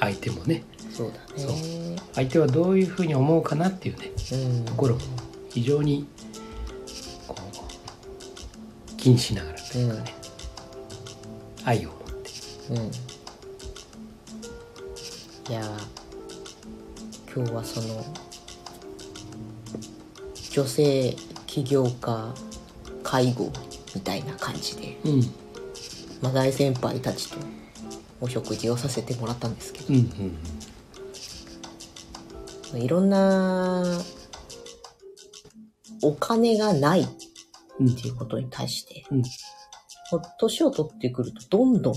[0.00, 0.64] 相手もね。
[0.92, 1.96] そうだね。
[2.14, 4.64] 相手はどういうふうに思うかなっていうねうん。
[4.64, 5.00] ところも
[5.50, 6.06] 非常に
[7.26, 10.14] こう気にしながらというかね、
[11.64, 12.30] 愛を持って。
[12.70, 12.76] うん。
[15.52, 15.98] いやー
[17.34, 18.04] 今日はその
[20.50, 22.34] 女性起業家
[23.02, 23.52] 介護
[23.94, 25.22] みたいな感じで、うん。
[26.20, 27.36] まあ、大先輩たちと
[28.20, 29.86] お食事をさせてもらったんですけど。
[29.88, 30.38] うんうん
[32.74, 33.82] いろんな
[36.02, 37.06] お金がないっ
[37.80, 39.22] うんていうことに対して、うん。
[40.38, 41.94] 年を取ってくるとどんどん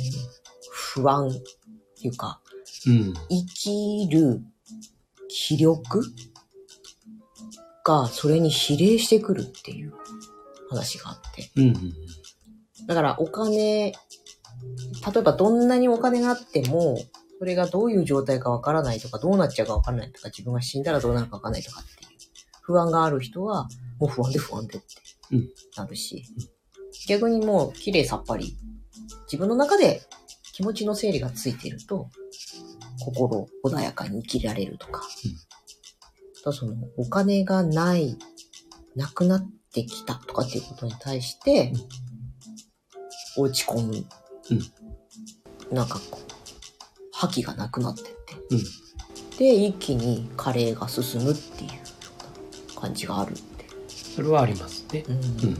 [0.71, 1.31] 不安っ
[1.99, 2.41] ていうか、
[2.87, 3.13] うん。
[3.29, 4.41] 生きる
[5.27, 6.01] 気力
[7.83, 9.93] がそれに比例してくるっていう
[10.69, 11.51] 話があって。
[11.55, 11.93] うんうん。
[12.87, 13.93] だからお金、
[15.13, 16.97] 例えばどんなにお金があっても、
[17.39, 22.19] それがどういう状態かわからないとか、どうなっちゃうかわからないとか、自分が死んだらどうなるかわからないとかっていう
[22.61, 23.67] 不安がある人は、
[23.99, 24.87] もう不安で不安でって
[25.31, 26.23] うんなるし、
[27.07, 28.55] 逆にもう綺麗さっぱり、
[29.25, 30.01] 自分の中で
[30.53, 32.09] 気持ちの整理がついていると、
[32.99, 35.51] 心穏やかに生きられるとか、うん
[36.43, 38.17] ただそのお金がない、
[38.95, 41.71] なくなってきたとかっていうことに対して、
[43.37, 44.05] 落ち込む。
[45.71, 46.31] なんかこう、
[47.11, 48.11] 覇気がなくなってって。
[48.49, 48.63] うん。
[49.37, 51.71] で、一気にカレーが進むっていう
[52.75, 53.65] 感じがあるって。
[53.87, 55.05] それはありますね。
[55.07, 55.15] うん。
[55.15, 55.19] う
[55.53, 55.57] ん。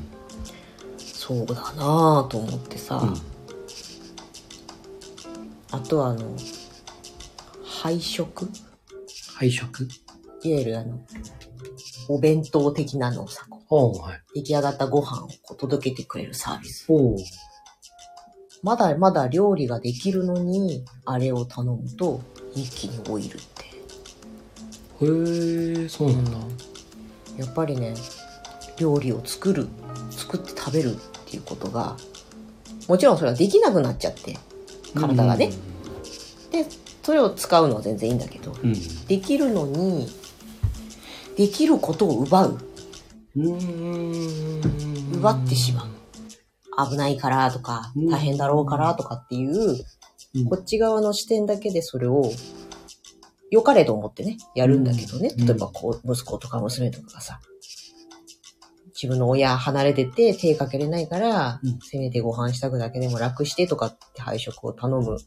[0.97, 3.13] そうだなぁと思ってさ、うん。
[5.71, 6.36] あとはあの、
[7.63, 8.49] 配食？
[9.36, 9.88] 配食？
[10.43, 10.99] いわゆるあの、
[12.10, 14.17] お弁当的なのをさ、はい。
[14.17, 16.88] う出来上がったご飯をこう届けてくれるサービス。
[18.63, 22.21] まだまだ料理ができるのに、あれを頼むと、
[22.54, 23.65] 一気にオイルって。
[25.04, 26.32] へえそうなんだ
[27.38, 27.95] やっぱりね、
[28.78, 29.67] 料理を作る、
[30.12, 31.97] 作って食べるっていうことが、
[32.88, 34.38] もちろんそれはできなくなっちゃって、
[34.93, 35.52] 体がね。
[36.52, 36.65] で、
[37.02, 38.74] それを使うのは全然いいんだけど、うん
[39.08, 40.08] できるのに、
[41.36, 42.58] できることを奪う。
[45.13, 46.00] 奪ってしまう。
[46.89, 49.75] 危ないからとかうん、大変だろうからとかっていう、
[50.35, 50.45] うん。
[50.45, 52.31] こっち側の視点だけでそれを、
[53.49, 55.33] 良かれと思ってね、やるんだけどね。
[55.37, 55.45] うん。
[55.45, 57.39] 例えばこう、息子とか娘とかがさ、
[58.93, 61.79] 自分の親離れてて手かけれないから、うん。
[61.81, 65.17] せめてご飯支度だけでも楽してとかって配食を頼む。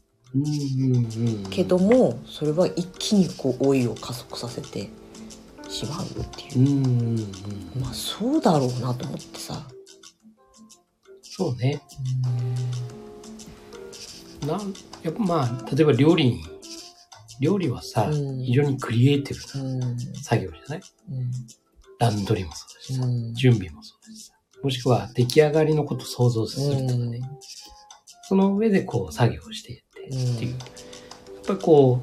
[1.49, 4.89] けども、それは一気にこう老いを加速させて
[5.69, 6.59] しまうっていう。
[6.59, 6.63] う。
[6.63, 7.19] んうん
[7.75, 7.81] うん。
[7.81, 9.67] まあそうだろうなと思ってさ。
[11.37, 11.81] そうね
[14.47, 16.45] なんやっぱまあ例えば料理に
[17.41, 19.79] 料理はさ、うん非常にクリエイティブうん。
[19.79, 19.87] な
[20.23, 20.81] 作業じゃない？
[21.11, 21.31] うん。
[21.99, 23.33] 段取りもそうだしさ、うん。
[23.33, 27.21] 準備もそうだしさもしくは出来上がりのことを想像するとかね、
[28.23, 30.59] その上でこう作業していってうんっていう、やっ
[31.47, 32.01] ぱりこ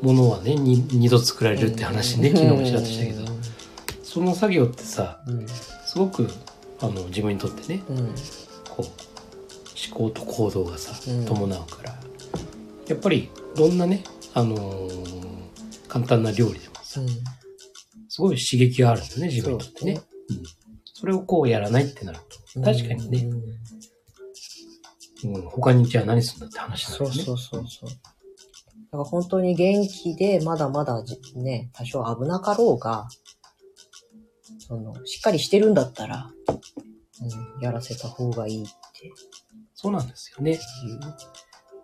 [0.00, 3.24] うものはねに二度作られるって話ね、昨日もちらっとしたけど、
[4.04, 5.48] その作業ってさうん。
[5.48, 6.28] すごく
[6.80, 8.14] あの自分にとってねうん。
[8.82, 11.24] こう思考と行動がさうん。
[11.24, 11.94] 伴うから、
[12.88, 15.02] やっぱりどんなね、あのー
[15.88, 17.08] 簡単な料理でもさうん。
[18.08, 20.00] すごい刺激があるんだよね自分にとってね。
[20.30, 20.42] うん、
[20.84, 22.18] それをこうやらないってなる
[22.54, 23.28] と確かにね、
[25.24, 25.34] うん。
[25.34, 27.22] うん、他にじゃあ何するんだって話になるよね。
[27.22, 27.90] そうそうそうそう。
[27.90, 27.94] だ
[28.98, 33.08] から本当に元気で、まだまだじね、多少危なかろうが、
[34.58, 36.30] その、しっかりしてるんだったら、
[37.20, 38.72] うん、やらせた方がいいって。
[39.74, 40.52] そうなんですよね。
[40.52, 40.58] いう。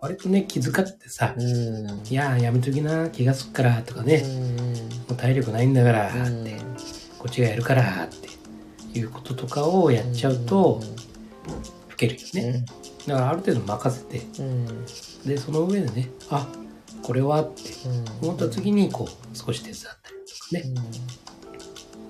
[0.01, 1.43] 割とね気遣ってさ、うん。
[1.43, 4.23] いやーやめときな気がすっからとかね、
[5.07, 6.41] もう体力ないんだからうん。
[6.41, 6.55] って、
[7.19, 10.81] こっちがやるからっていうこととかをやっちゃうと、
[11.89, 12.65] 老けるよね、
[13.05, 14.41] だからある程度任せて。
[14.41, 14.85] うん。
[15.25, 16.47] でその上でねあ
[17.03, 17.63] これはって
[18.21, 20.15] 思った時にこう少し手伝ったり
[20.61, 20.91] とかね、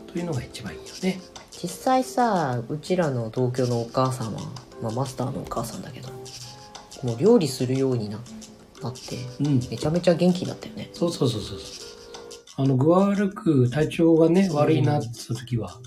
[0.07, 1.19] というのが一番いいよね
[1.61, 4.41] 実際さうちらの同居のお母さんは、
[4.81, 6.09] まあ、マスターのお母さんだけど
[7.03, 8.19] もう料理するようにな
[8.81, 9.59] なってうん。
[9.69, 10.89] めちゃめちゃ元気になったよね。
[10.93, 11.57] そうそうそうそう。
[12.57, 15.79] あの具合悪く体調がね悪いなって時は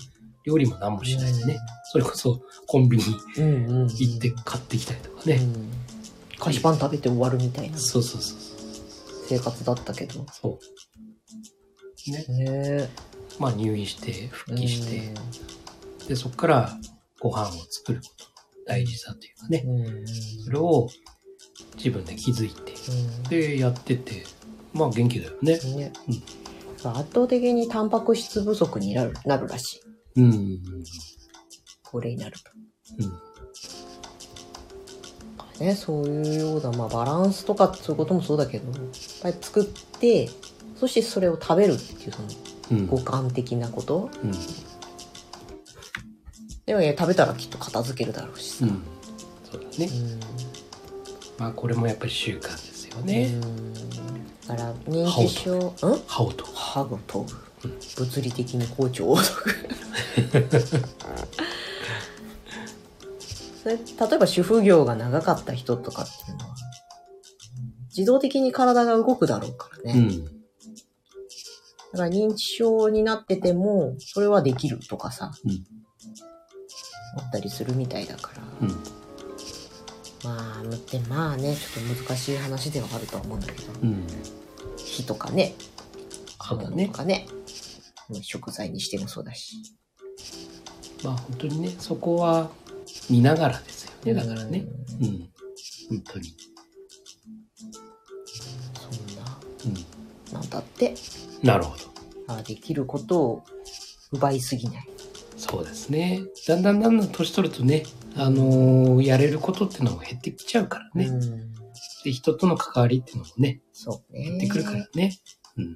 [0.45, 1.57] 料理も何もしないでね、
[1.91, 3.03] それこそコンビニ
[3.37, 5.71] うんうん行って買ってきたりとかね、うん。
[6.39, 8.37] 菓子パン食べて終わるみたいなそうそうそう
[9.27, 10.25] 生活だったけど。
[10.31, 10.59] そ
[12.07, 12.11] う。
[12.11, 12.25] ね。
[12.79, 12.89] ね。
[13.39, 15.13] まあ入院して復帰して、
[16.07, 16.77] でそこから
[17.19, 18.29] ご飯を作ることの
[18.65, 19.65] 大事さというかね。
[20.45, 20.89] それを
[21.75, 22.73] 自分で気づいて
[23.29, 24.23] でやってて
[24.73, 25.59] まあ元気だよね。
[25.63, 25.93] うんね。
[26.07, 26.23] うん。
[26.91, 29.77] 圧倒的にタンパク質不足になるなるらし
[30.15, 30.17] い。
[30.17, 30.59] うんうん。
[31.83, 32.51] これになると。
[32.99, 35.65] うん。
[35.65, 38.81] ね、そういうような、まあ、バランスとかそういうこともそうだけどやっ
[39.21, 39.65] ぱり作っ
[39.99, 40.29] て
[40.75, 42.27] そしてそれを食べるっていうその
[42.71, 42.87] うん。
[42.87, 44.31] 五感的なことうん
[46.65, 48.81] でもね食べたらきっと片付けるだろうしさ、うん。
[49.51, 49.89] そうだね。
[51.37, 53.73] まあこれもやっぱり習慣ですよね、うん。
[54.47, 56.01] だから認知症うん？
[56.07, 57.33] 歯をと歯が研ぐ。
[57.97, 59.23] 物理的に好調を研
[60.41, 60.49] ぐ。
[63.63, 63.83] それ例
[64.15, 66.55] えば主婦業が長かった人とかっていうのは
[67.95, 70.25] 自動的に体が動くだろうからね、うん。
[70.25, 70.37] だか
[71.93, 75.63] ら認知症になってても、それはできるとかさ、うん
[77.15, 78.43] あったりするみたいだから。
[78.61, 78.83] うん。
[80.23, 84.07] まあ、でまあね、ちょっと難しい話ではあるとは思うんだけど、うん。
[84.77, 85.53] 火とかね、
[86.39, 87.27] 刃物とかね、
[88.21, 89.57] 食材にしてもそうだし。
[91.03, 92.49] まあ本当にねそこは
[93.09, 94.65] 見ながらですよねだからね。
[94.99, 95.29] うんうん。
[95.89, 96.33] 本当に。
[98.79, 100.33] そんな、うん。
[100.33, 100.95] なんだって、
[101.41, 101.83] なるほど。
[102.27, 103.43] あできることを
[104.11, 104.87] 奪いすぎない。
[105.49, 107.83] そうですねだんだんだんだん年取るとね
[108.15, 111.53] あのーやれることっていうのも減ってきちゃうからね、うん。
[112.03, 114.23] で人との関わりっていうのもねそうね。
[114.29, 115.17] 減ってくるからね
[115.57, 115.75] うん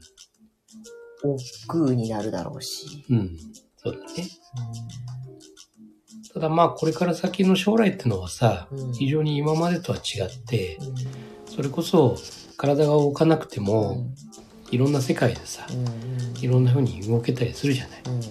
[1.23, 3.06] 億劫になるだろうし。
[3.10, 3.38] うん
[3.77, 4.27] そうだね
[6.34, 10.95] ただまあこれから先の将来っていうのはさ、うん非常に今までとは違ってうん。
[11.53, 12.17] それこそ
[12.58, 14.15] 体が動かなくてうも、ん。
[14.69, 16.43] いろんな世界でさ、うん。
[16.43, 18.01] いろんな風に動けたりするじゃない。
[18.06, 18.21] うん。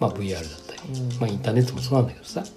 [0.00, 2.40] まあ VR だったり、うんまあインターネットもそうなんだけどさ。
[2.40, 2.52] だか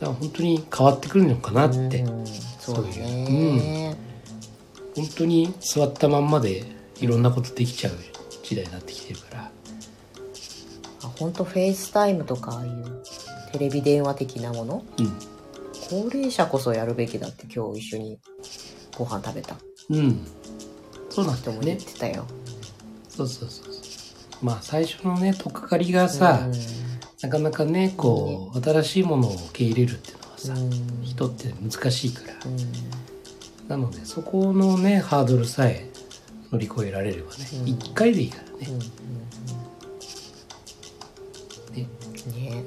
[0.00, 3.96] ら本当に変わってくるのかなって、うんそうだそうね。
[4.94, 6.64] 本当に座ったまんまで
[7.00, 7.92] いろんなことできちゃう
[8.42, 9.50] 時代になってきてるから。
[11.04, 13.02] あ本当フェイスタイムとかああいう
[13.52, 14.84] テレビ電話的なもの？
[14.98, 15.12] うん。
[15.88, 18.18] 高齢者こそやるべきだって今日一緒に
[18.96, 19.56] ご飯食べた
[19.90, 20.26] うん。
[21.08, 21.76] そうなんだよね。
[21.76, 22.24] てたよ。
[23.08, 23.77] そうそうそうそう。
[24.42, 26.52] まあ最初のね、とっかかりがさ、うん
[27.20, 32.34] なかなかね、こう、新しいものを受け入れるっていうのはさ、うん人って難しいから。
[32.46, 32.98] うん
[33.68, 35.90] なので、そこのね、ハードルさえ
[36.50, 38.66] 乗り越えられればね、うん一、回でいいからね。
[41.76, 41.88] ね
[42.26, 42.64] うんね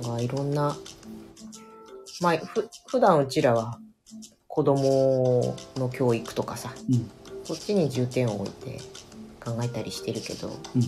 [0.00, 0.08] うん。
[0.08, 0.76] まあいろんな
[2.20, 3.78] まあふ普段うちらは
[4.48, 7.10] 子供の教育とかさうん。
[7.44, 8.80] そっちに重点を置いて
[9.44, 10.82] 考えたりしてるけどうん。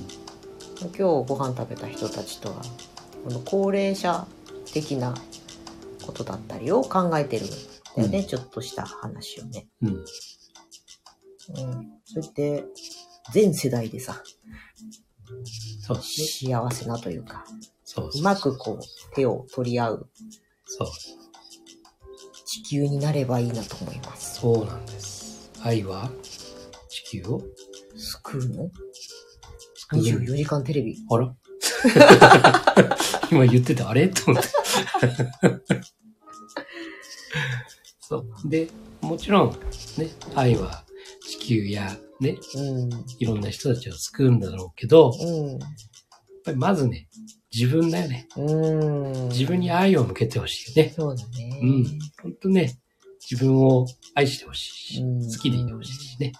[0.83, 2.57] 今日ご飯食べた人たちとは
[3.25, 4.27] この高齢者
[4.73, 5.14] 的な
[6.05, 7.55] ことだったりを考えてるんだ
[8.03, 9.66] よね、うんちょっとした話をね。
[9.83, 9.88] うん。
[9.88, 10.05] うん。
[12.05, 12.64] それって
[13.33, 14.23] 全世代でさ
[15.81, 15.97] そう。
[16.03, 17.45] 幸せなというか
[17.85, 20.11] そうそううまくこう手を取り合う
[20.66, 20.88] そう。
[22.45, 24.40] 地球になればいいなと思います。
[24.40, 25.51] そうなんです。
[25.62, 26.11] 愛は
[26.88, 27.42] 地球を
[27.97, 28.71] 救うの？
[29.89, 30.97] 救う ?24 時間テレビ。
[31.11, 31.35] あら？
[33.31, 33.89] 今言ってた？
[33.91, 34.09] あれ？
[34.09, 34.49] と思って。
[38.01, 38.49] そう。
[38.49, 38.69] で、
[39.01, 39.51] もちろん、
[39.99, 40.85] ね、愛は
[41.27, 42.91] 地球やね、うん。
[43.19, 45.59] いろんな人たちを救うんだろうけど、やっうん。
[46.45, 47.09] ぱりまずね、
[47.53, 48.29] 自分だよね。
[48.37, 48.43] う
[49.27, 49.29] ん。
[49.31, 50.93] 自分に愛を向けてほしいよね。
[50.95, 51.59] そうだね。
[51.63, 51.99] うん。
[52.23, 52.79] ほんとね、
[53.29, 56.33] 自分を愛してほしいし、うん好きでいてほしいしね。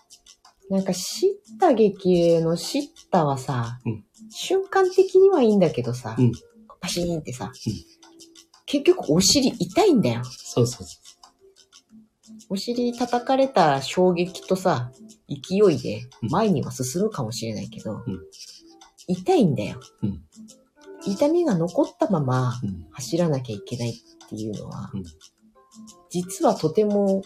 [0.71, 6.33] なんか、知った激励の知ったはさ、うん瞬間的にはいいんだけどさ、うん
[6.81, 7.53] パシーンってさ、うん
[8.69, 10.25] 結局お尻痛いんだよ。
[10.25, 11.01] そうそうそ
[12.49, 14.91] お尻叩かれた衝撃とさ、
[15.29, 18.21] 勢いでうん前には進むかもしれないけど、うん
[19.09, 19.81] 痛いんだよ。
[20.03, 20.23] うん
[21.07, 22.55] 痛みが残ったまま。
[22.91, 25.05] 走らなきゃいけないっていうのは、うん
[26.11, 27.23] 実はとても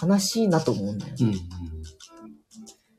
[0.00, 1.18] 悲しいなと思うんだよね。
[1.20, 1.28] うん。
[1.28, 1.40] うん。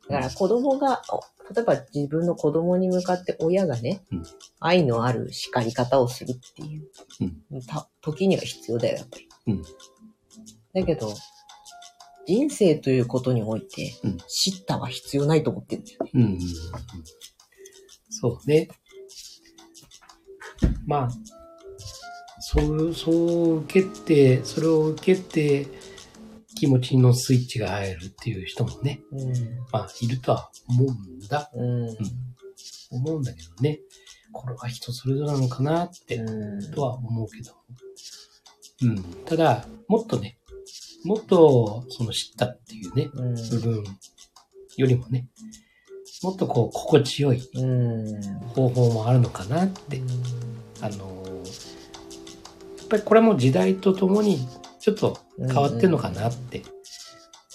[0.10, 1.22] だから子供が、お
[1.54, 4.24] 例えば自分の子供に向かって親がね、うん
[4.60, 9.30] 愛のある叱り方をするっていう、た時には必要だよ、やっぱり。
[9.48, 9.64] うん
[10.74, 11.14] だけど、
[12.28, 16.12] 人生ということにおいて、うん叱咤は必要ないと思ってるんだよね。
[16.14, 16.22] うん。
[16.22, 16.40] うん。
[18.10, 18.68] そうね。
[20.86, 21.10] まあ、
[22.40, 25.68] そう、そう受けて、それを受けて、
[26.58, 29.02] 気持ちのスイッチが入るっていう人もね、
[29.72, 31.98] まあ、いるとは思うんだ、うん。
[32.90, 33.80] 思うんだけどね。
[34.32, 36.72] これは人それぞれなのかなって、うん。
[36.72, 37.54] とは思うけど。
[38.84, 39.04] うん。
[39.26, 40.40] ただ、もっとね、
[41.06, 43.36] もっと、その知ったっていうね、うん。
[43.36, 43.84] 部分
[44.78, 45.28] よりもね、
[46.24, 48.22] もっとこう、心地よいうん。
[48.56, 50.02] 方法もあるのかなって、
[50.82, 51.78] あのー
[52.78, 54.48] やっぱりこれも時代とともに
[54.88, 56.60] ちょっと変わってんのかなって。
[56.60, 56.64] や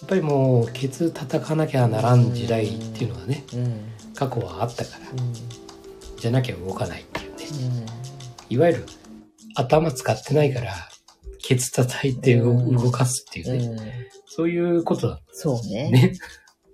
[0.05, 3.81] っぱりもう、ケツ叩かなきゃならん時代っていうのがね、うん。
[4.15, 5.33] 過去はあったから、うん。
[6.19, 7.87] じゃなきゃ動かないっていうね。
[8.51, 8.87] いわゆる
[9.55, 10.75] 頭使ってないから、
[11.43, 13.79] ケツ叩いて動かすっていうね、うん。
[14.27, 15.91] そういうことだそうね。
[15.91, 16.13] ね。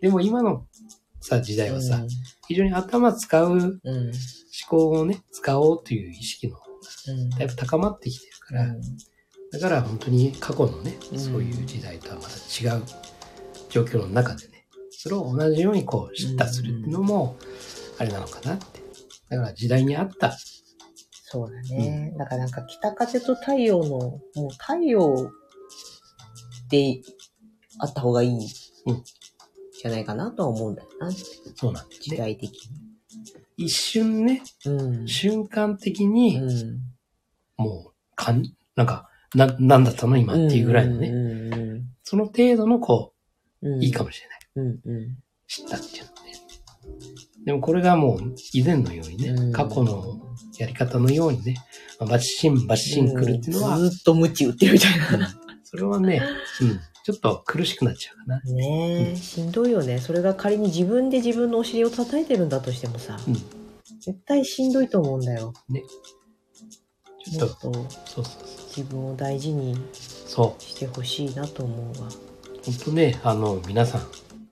[0.00, 0.66] でも今の
[1.20, 2.02] さ、時代はさ、
[2.48, 3.72] 非常に頭使う思。
[4.68, 6.58] 考をね、使おうという意識の。
[7.38, 8.80] だいぶ高まってきてるから、うん
[9.52, 12.82] だから本当に過去のね、うんそういう時代とはまた違う
[13.70, 17.36] 状況の中でね、それを同じようにこう、知ったするっていうのも、
[17.98, 18.80] あれなのかなって。
[19.30, 20.36] だから時代に合った、
[21.30, 22.14] そうだね。
[22.18, 25.30] だからなんか北風と太陽の、もう太陽
[26.70, 27.00] で
[27.78, 28.30] あった方がいい、
[28.86, 29.04] うん
[29.80, 31.10] じゃないかなとは思うんだよな。
[31.54, 32.16] そうなんです時ね。
[32.16, 32.88] 代的に。
[33.56, 34.70] 一瞬ね、う
[35.02, 35.08] ん。
[35.08, 36.80] 瞬間的に、うん。
[37.56, 38.42] もう、かん、
[38.74, 40.16] なんか、な、なんだったの？
[40.16, 43.12] 今っていうぐらいのね、うんうんその程度のこ
[43.60, 43.78] うん。
[43.80, 44.38] う、いいかもしれない。
[44.56, 45.16] うんうん。
[45.46, 46.32] 知ったっていうのね。
[47.44, 50.20] でもこれがもう以前のようにね、うん過去の
[50.58, 51.56] やり方のようにね、
[52.00, 55.28] まあバチシンバチシン来るっていうのは、ずーっと無知打ってるみたいな。
[55.64, 56.22] それはね、
[56.62, 58.40] うん、ちょっと苦しくなっちゃうかな。
[58.40, 59.98] ねえ、しんどいよね。
[59.98, 63.34] それが仮に自分で自分のお尻を叩いてるんだとしてもさ、うん
[64.00, 65.52] 絶対しんどいと思うんだよ。
[65.70, 66.17] ちょっと、
[67.32, 68.24] もっとそうそうそう。
[68.76, 72.08] 自分を大事にそしてほしいなと思うわ。
[72.08, 72.10] う。
[72.64, 74.00] 本当ね、あの、皆さん、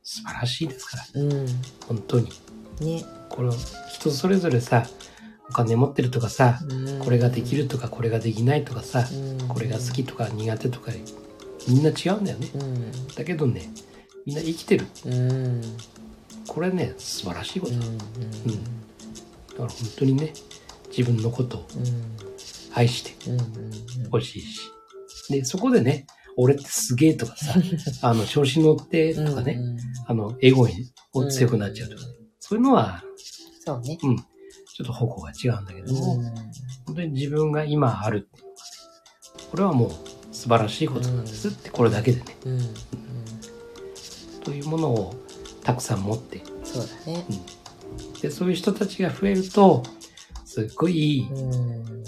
[0.02, 1.22] 素晴らしいですから。
[1.22, 1.46] うん。
[1.86, 2.28] 本当に。
[2.80, 3.04] ね。
[3.28, 3.50] これ、
[3.92, 4.86] 人それぞれさ、
[5.48, 10.92] お金持ってるとかさ、うんこれができるとか、これができないとかさ、うんこれが好きとか苦手とか、
[11.68, 12.50] みんな違うんだよね。
[12.54, 13.08] うん。
[13.14, 13.70] だけどね、
[14.24, 14.86] みんな生きてる。
[15.04, 15.62] うん。
[16.48, 17.80] これね、素晴らしいことうん。
[17.80, 18.04] だ。
[18.04, 20.32] だから本当にね、
[20.96, 21.66] 自分のことを
[22.76, 23.40] 愛してうん。
[23.40, 23.42] う
[24.06, 24.10] ん。
[24.10, 24.70] ほしいし。
[25.30, 27.54] で、そこでね、俺ってすげえとかさ、
[28.08, 29.58] あの、調子乗ってとかね、
[30.06, 30.92] あの、エゴに
[31.30, 32.08] 強くなっちゃうとかね、
[32.38, 33.02] そういうのは、
[33.64, 33.98] そうね。
[34.02, 34.24] うん、ちょ
[34.84, 36.22] っと方向が違うんだけども、うん。
[36.86, 42.60] 本当に自分が今あるっていうのがね、これはもう素晴らしいことなんですって、これだけでね、うん。
[44.44, 45.14] というものを
[45.64, 47.24] たくさん持って、そうだね。
[48.20, 49.82] で、そういう人たちが増えると、
[50.44, 52.04] すっごいいいうん。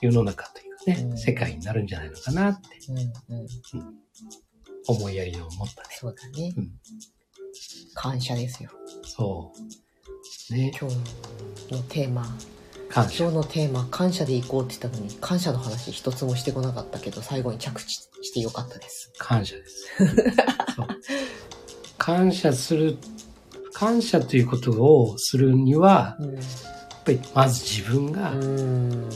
[0.00, 2.98] 世の中というかね、うん世界になるんじゃないのかなってうん。
[2.98, 3.46] うん。
[4.88, 5.88] 思いやりを持ったね。
[5.90, 6.70] そうだねうん。
[7.94, 8.70] 感謝ですよ。
[9.02, 9.52] そ
[10.50, 10.54] う。
[10.54, 10.96] ね、今日
[11.72, 12.24] のテーマ。
[12.88, 13.24] 感謝。
[13.24, 19.12] 今日のテーマ、感謝でいこうって言ったのに、感謝の話一つもしてこなかったけど、最後に着地してよかったです。
[19.18, 19.88] 感謝です。
[21.98, 22.98] 感謝する、
[23.72, 26.34] 感謝ということをするには、うん。
[26.34, 26.44] やっ
[27.04, 29.08] ぱりまず自分がうん。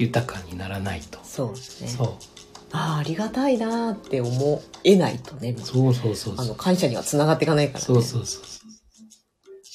[0.00, 1.18] 豊かにならないと。
[1.22, 1.94] そそうね。
[2.00, 2.16] う。
[2.72, 6.54] ああ、ありがたいなーって思えないとね、そうそうそうあの、。
[6.54, 7.84] 感謝には繋がっていかないからね。
[7.84, 8.68] そうそうそうそう。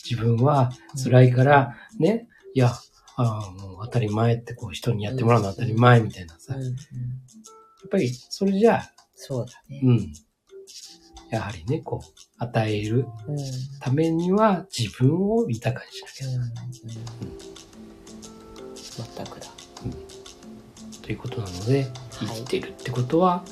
[0.09, 0.71] 自分は
[1.03, 2.73] 辛いから、ね、いや、
[3.17, 6.53] ああ、もう当たり前ってこう人にやってもらうの当たり前みたいなさ。
[6.53, 6.65] やうん。
[6.65, 6.73] うん。
[6.73, 6.75] っ
[7.91, 9.81] ぱりそれじゃあ、そうだね。
[9.83, 10.13] うん。
[11.31, 12.07] やはりね、こう、
[12.37, 13.37] 与えるうん。
[13.81, 16.53] ためには自分を豊かにしなきゃうん。
[19.15, 19.47] 全くだ。
[21.05, 23.43] ということなので、生きてるってことは、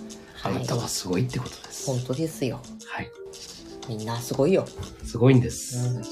[0.41, 1.85] あなたはすごいってことです。
[1.85, 2.59] 本当ですよ。
[2.87, 3.11] はい。
[3.87, 4.65] みんなすごいよ。
[5.03, 5.77] すごいんです。
[5.77, 6.03] うん。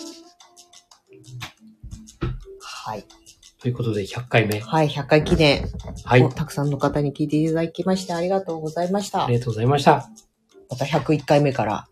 [2.59, 3.03] はい。
[3.59, 4.59] ということで、100回目。
[4.59, 5.67] はい、100回記念。
[6.05, 6.29] はい。
[6.29, 9.39] たくさんの方に聞いていただきましてありがとうございましたあり。
[9.39, 10.11] がとうございました。
[10.69, 11.87] また101回目から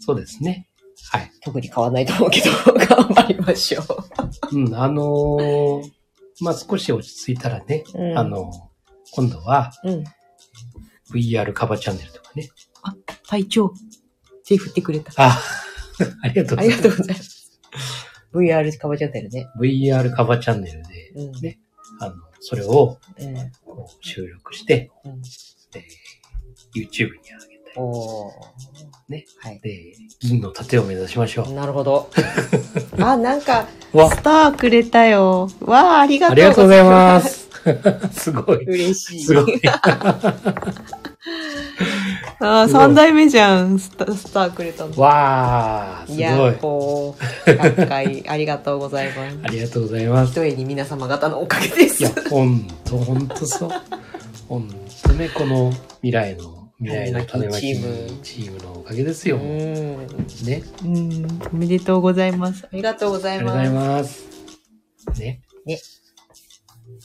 [0.00, 0.66] そうですね。
[1.12, 1.30] はい。
[1.44, 3.82] 特に変わらないと思うけど、 頑張りましょ
[4.50, 5.92] うん、あのー
[6.40, 8.67] まあ、少し落ち着いたらね、うんあの
[9.12, 9.90] 今度はう。
[9.90, 10.04] うん。
[11.12, 12.48] VR カバチャンネルとかね。
[13.26, 13.72] 隊長。
[14.44, 15.12] 手振ってくれた。
[15.16, 15.38] あ、
[16.22, 17.38] ありがとうありがとうございます。
[18.32, 19.46] VR かぼちゃってるね。
[19.60, 21.32] VR カバチャンネルで、うん。
[21.40, 21.58] ね
[22.00, 23.34] あの、それをうん。
[23.64, 25.20] こう収録して、うん。
[25.20, 25.28] で、
[26.74, 27.74] YouTube に上げたい。
[27.76, 28.32] おー。
[29.08, 29.24] ね。
[29.38, 29.60] はい。
[29.60, 31.52] で、銀の盾を目指しましょう。
[31.52, 32.10] なるほど。
[32.98, 35.50] あ、なんか、わ、スターくれたよ。
[35.60, 37.47] わあ、ありがとうありがとうございます。
[38.12, 38.64] すごい。
[38.64, 39.20] 嬉しい。
[39.22, 39.60] すごい。
[42.40, 43.78] ああ、三代目じゃん。
[43.78, 44.92] スタスターくれたの。
[44.96, 46.54] わー、すいやごい。
[46.54, 49.38] こう、100回 ありがとうございます。
[49.42, 50.32] ありがとうございます。
[50.32, 52.02] 一重に皆様方のおかげです。
[52.04, 53.70] いや、ほんと、ほんとそう。
[54.48, 54.68] ほん
[55.02, 59.38] とね、この未来の、未来の種まきチームチームのおかげですうよ。
[59.38, 59.42] ん。
[60.44, 60.62] ね。
[60.84, 61.40] うん。
[61.52, 62.64] おめでとうございます。
[62.64, 64.24] ありがとうございありがとうございます。
[65.06, 65.20] ます。
[65.20, 65.40] ね。
[65.66, 65.80] ね。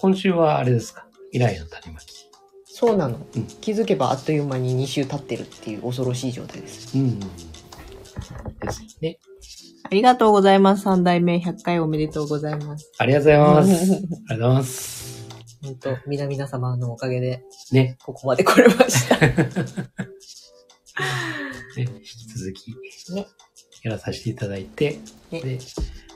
[0.04, 1.06] 今週はあれですか？
[1.32, 2.30] 未来の種まき。
[2.66, 6.98] そうなの、うん気づけばあっという間に2週経ってるっていう恐ろしい状態です。
[6.98, 7.22] うん。
[7.22, 7.26] で
[8.70, 9.20] すよね。
[9.84, 10.84] ありがとうございます。
[10.84, 12.92] 三代目100回おめでとうございます。
[12.98, 13.72] ありがとうございます。
[13.80, 15.30] ありがとうございます。
[15.64, 17.98] 本当皆々様のおかげで、ね。
[18.04, 19.16] ここまで来れました。
[19.26, 19.34] ね、
[21.78, 22.76] 引き続き、
[23.14, 23.26] ね
[23.84, 25.00] やらさせていただいて、
[25.32, 25.60] ねで、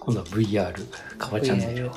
[0.01, 0.73] 今度は VR、
[1.17, 1.93] カバチャンネルを、う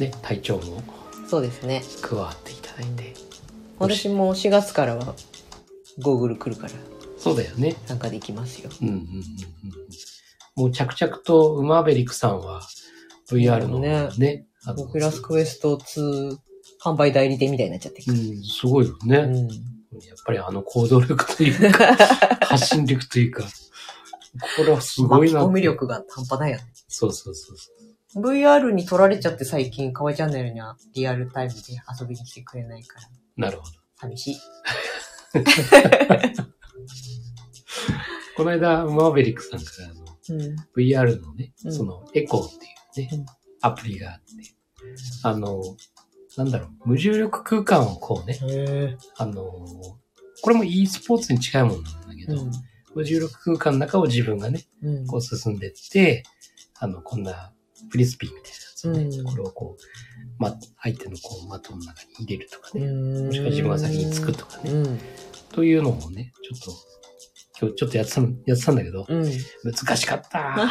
[0.00, 0.84] ね、隊長もん。
[1.28, 1.82] そうですね。
[2.00, 3.14] 加わっていただいて。
[3.78, 5.14] 私も4月からは、
[5.98, 6.72] ゴーグル来るから
[7.18, 7.76] そうだよね。
[7.86, 8.70] 参加できますよ。
[8.82, 9.10] うんうんうんうん。
[10.56, 12.62] もう着々とウマーベリックさんは
[13.30, 16.36] VR のね、ねオキュラスクエスト2
[16.82, 19.18] 販売代理店みたいになっちゃってるうん、すごいよね。
[19.18, 19.48] うん。
[19.48, 21.96] やっぱりあの行動力というか、
[22.46, 23.44] 発信力というか、
[24.56, 25.46] これはすごいなって。
[25.46, 26.64] 巻き込み力が半端ないよね。
[26.88, 27.70] そうそうそうそ
[28.14, 31.60] VR に取られちゃって最近、かわいチャンネルにはリアルタイムで
[32.00, 33.40] 遊びに来てくれないから、う。
[33.40, 33.72] なるほど。
[33.96, 34.36] 寂しい。
[38.36, 40.56] この間、ウマーベリックさんからあのうん。
[40.76, 42.50] VR のね、うんそのエコーっ
[42.92, 43.26] ていうね、うん
[43.62, 44.24] アプリがあって、
[45.22, 45.62] あの、
[46.36, 49.42] なんだろう、無重力空間をこうね、へあの、
[50.42, 52.46] これも e スポーツに近いものなんだけど、
[52.94, 55.06] 無重力空間の中を自分がね、うん。
[55.06, 56.22] こう進んでって、
[56.78, 57.52] あの、こんな
[57.90, 59.82] フリスピーみたいなやつをね、うんこれをこう、
[60.38, 63.26] ま、相手のこう、的の中に入れるとかね、うん。
[63.26, 65.00] もしくは自分が先につくとかね、うん。
[65.52, 66.72] というのをね、ちょっと、
[67.58, 69.32] 今日ちょっとやってたの、やってたんだけど、うん。
[69.64, 70.68] 難しかった。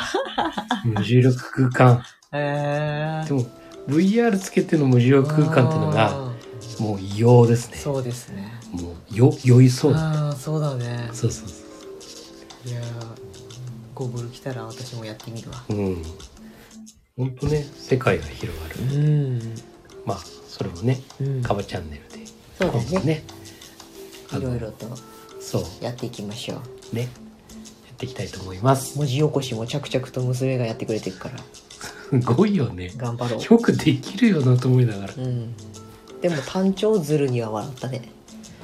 [0.85, 2.03] 無重力空間。
[2.33, 3.45] へーでも、
[3.87, 6.35] VR つけての無重力空間っていうのが、あ
[6.79, 7.77] もう異様ですね。
[7.77, 8.51] ーそうですね。
[8.71, 9.99] もう、よ、酔いそうだ。
[9.99, 11.09] ああ、そうだね。
[11.13, 11.65] そうそうそ
[12.69, 12.85] いやー
[13.93, 15.63] ゴーグル来たら私もやってみるわ。
[15.69, 15.73] う。
[15.73, 16.03] うん。
[17.17, 18.99] ほんとね、世界が広がる。
[18.99, 19.39] ん。
[20.05, 20.17] まあ、
[20.49, 21.41] それもね、うん。
[21.41, 22.25] カバチャンネルで、
[22.59, 22.85] そうだね。
[22.91, 23.23] 今度ね、
[24.33, 24.87] いろいろと
[25.39, 26.61] そう、やっていきましょ
[26.91, 26.95] う。
[26.95, 28.97] ね、やっていきたいと思います。
[28.97, 32.91] 文字起こしも着々と娘がやってくれてるから、す ごいよね。
[32.97, 33.41] 頑張ろう。
[33.41, 35.13] よくできるよなと思いながら。
[35.15, 35.55] うん。
[36.19, 38.09] でも単調ズルには笑ったね。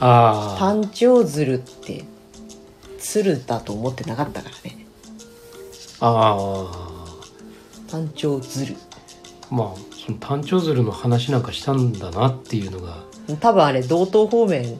[0.01, 0.59] ああ。
[0.59, 2.03] 単調ズルって、
[2.99, 4.85] 鶴だと思ってなかったからね。
[6.01, 7.00] ああ。
[7.91, 8.75] 単調ズル。
[9.49, 13.03] まあ、その単調鶴の話なんかしたんだなっていうのが、
[13.41, 14.79] 多分あれ、道東方面、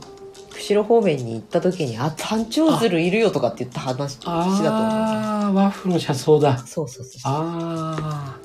[0.54, 4.44] 釧路方面に行った時に、あ、単調ズルいるよとかって言った話だと思う。
[4.68, 6.58] ああ、ワッフルの車窓だ。
[6.60, 7.22] そうそうそう。
[7.26, 8.38] ああ。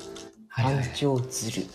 [0.49, 0.93] はいはい単。
[0.95, 1.65] 調ズル。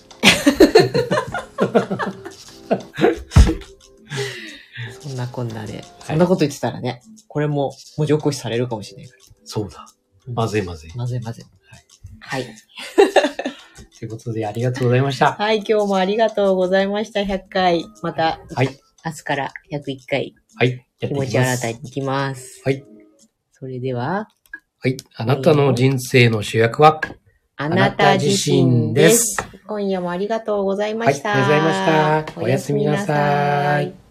[5.01, 9.79] そんなこんなで、そんなこと言ってたらね、これも文字起こしされるかもしれないかそうだ。
[9.79, 9.87] ら。
[10.35, 10.93] まずいまずい。
[10.95, 11.45] まぜまぜ。
[12.23, 12.47] はい。
[13.99, 15.33] ということで、ありがとうございました。
[15.35, 17.21] はい、今日もありがとうございました。
[17.21, 17.85] 100回。
[18.03, 18.69] また、はい。
[19.05, 20.87] 明日から101回、はい。
[20.99, 21.39] 気持ち。
[21.39, 22.63] 新たに行きます。
[22.65, 22.85] はい。
[23.53, 24.29] それでは、
[24.81, 24.97] はい。
[25.15, 27.01] あなたの人生の主役は、
[27.57, 29.37] あなた自身です。
[29.69, 31.31] 今夜もありがとうございました。
[31.31, 31.77] はいありがとうござい
[32.17, 34.02] ましたおやすみなさい。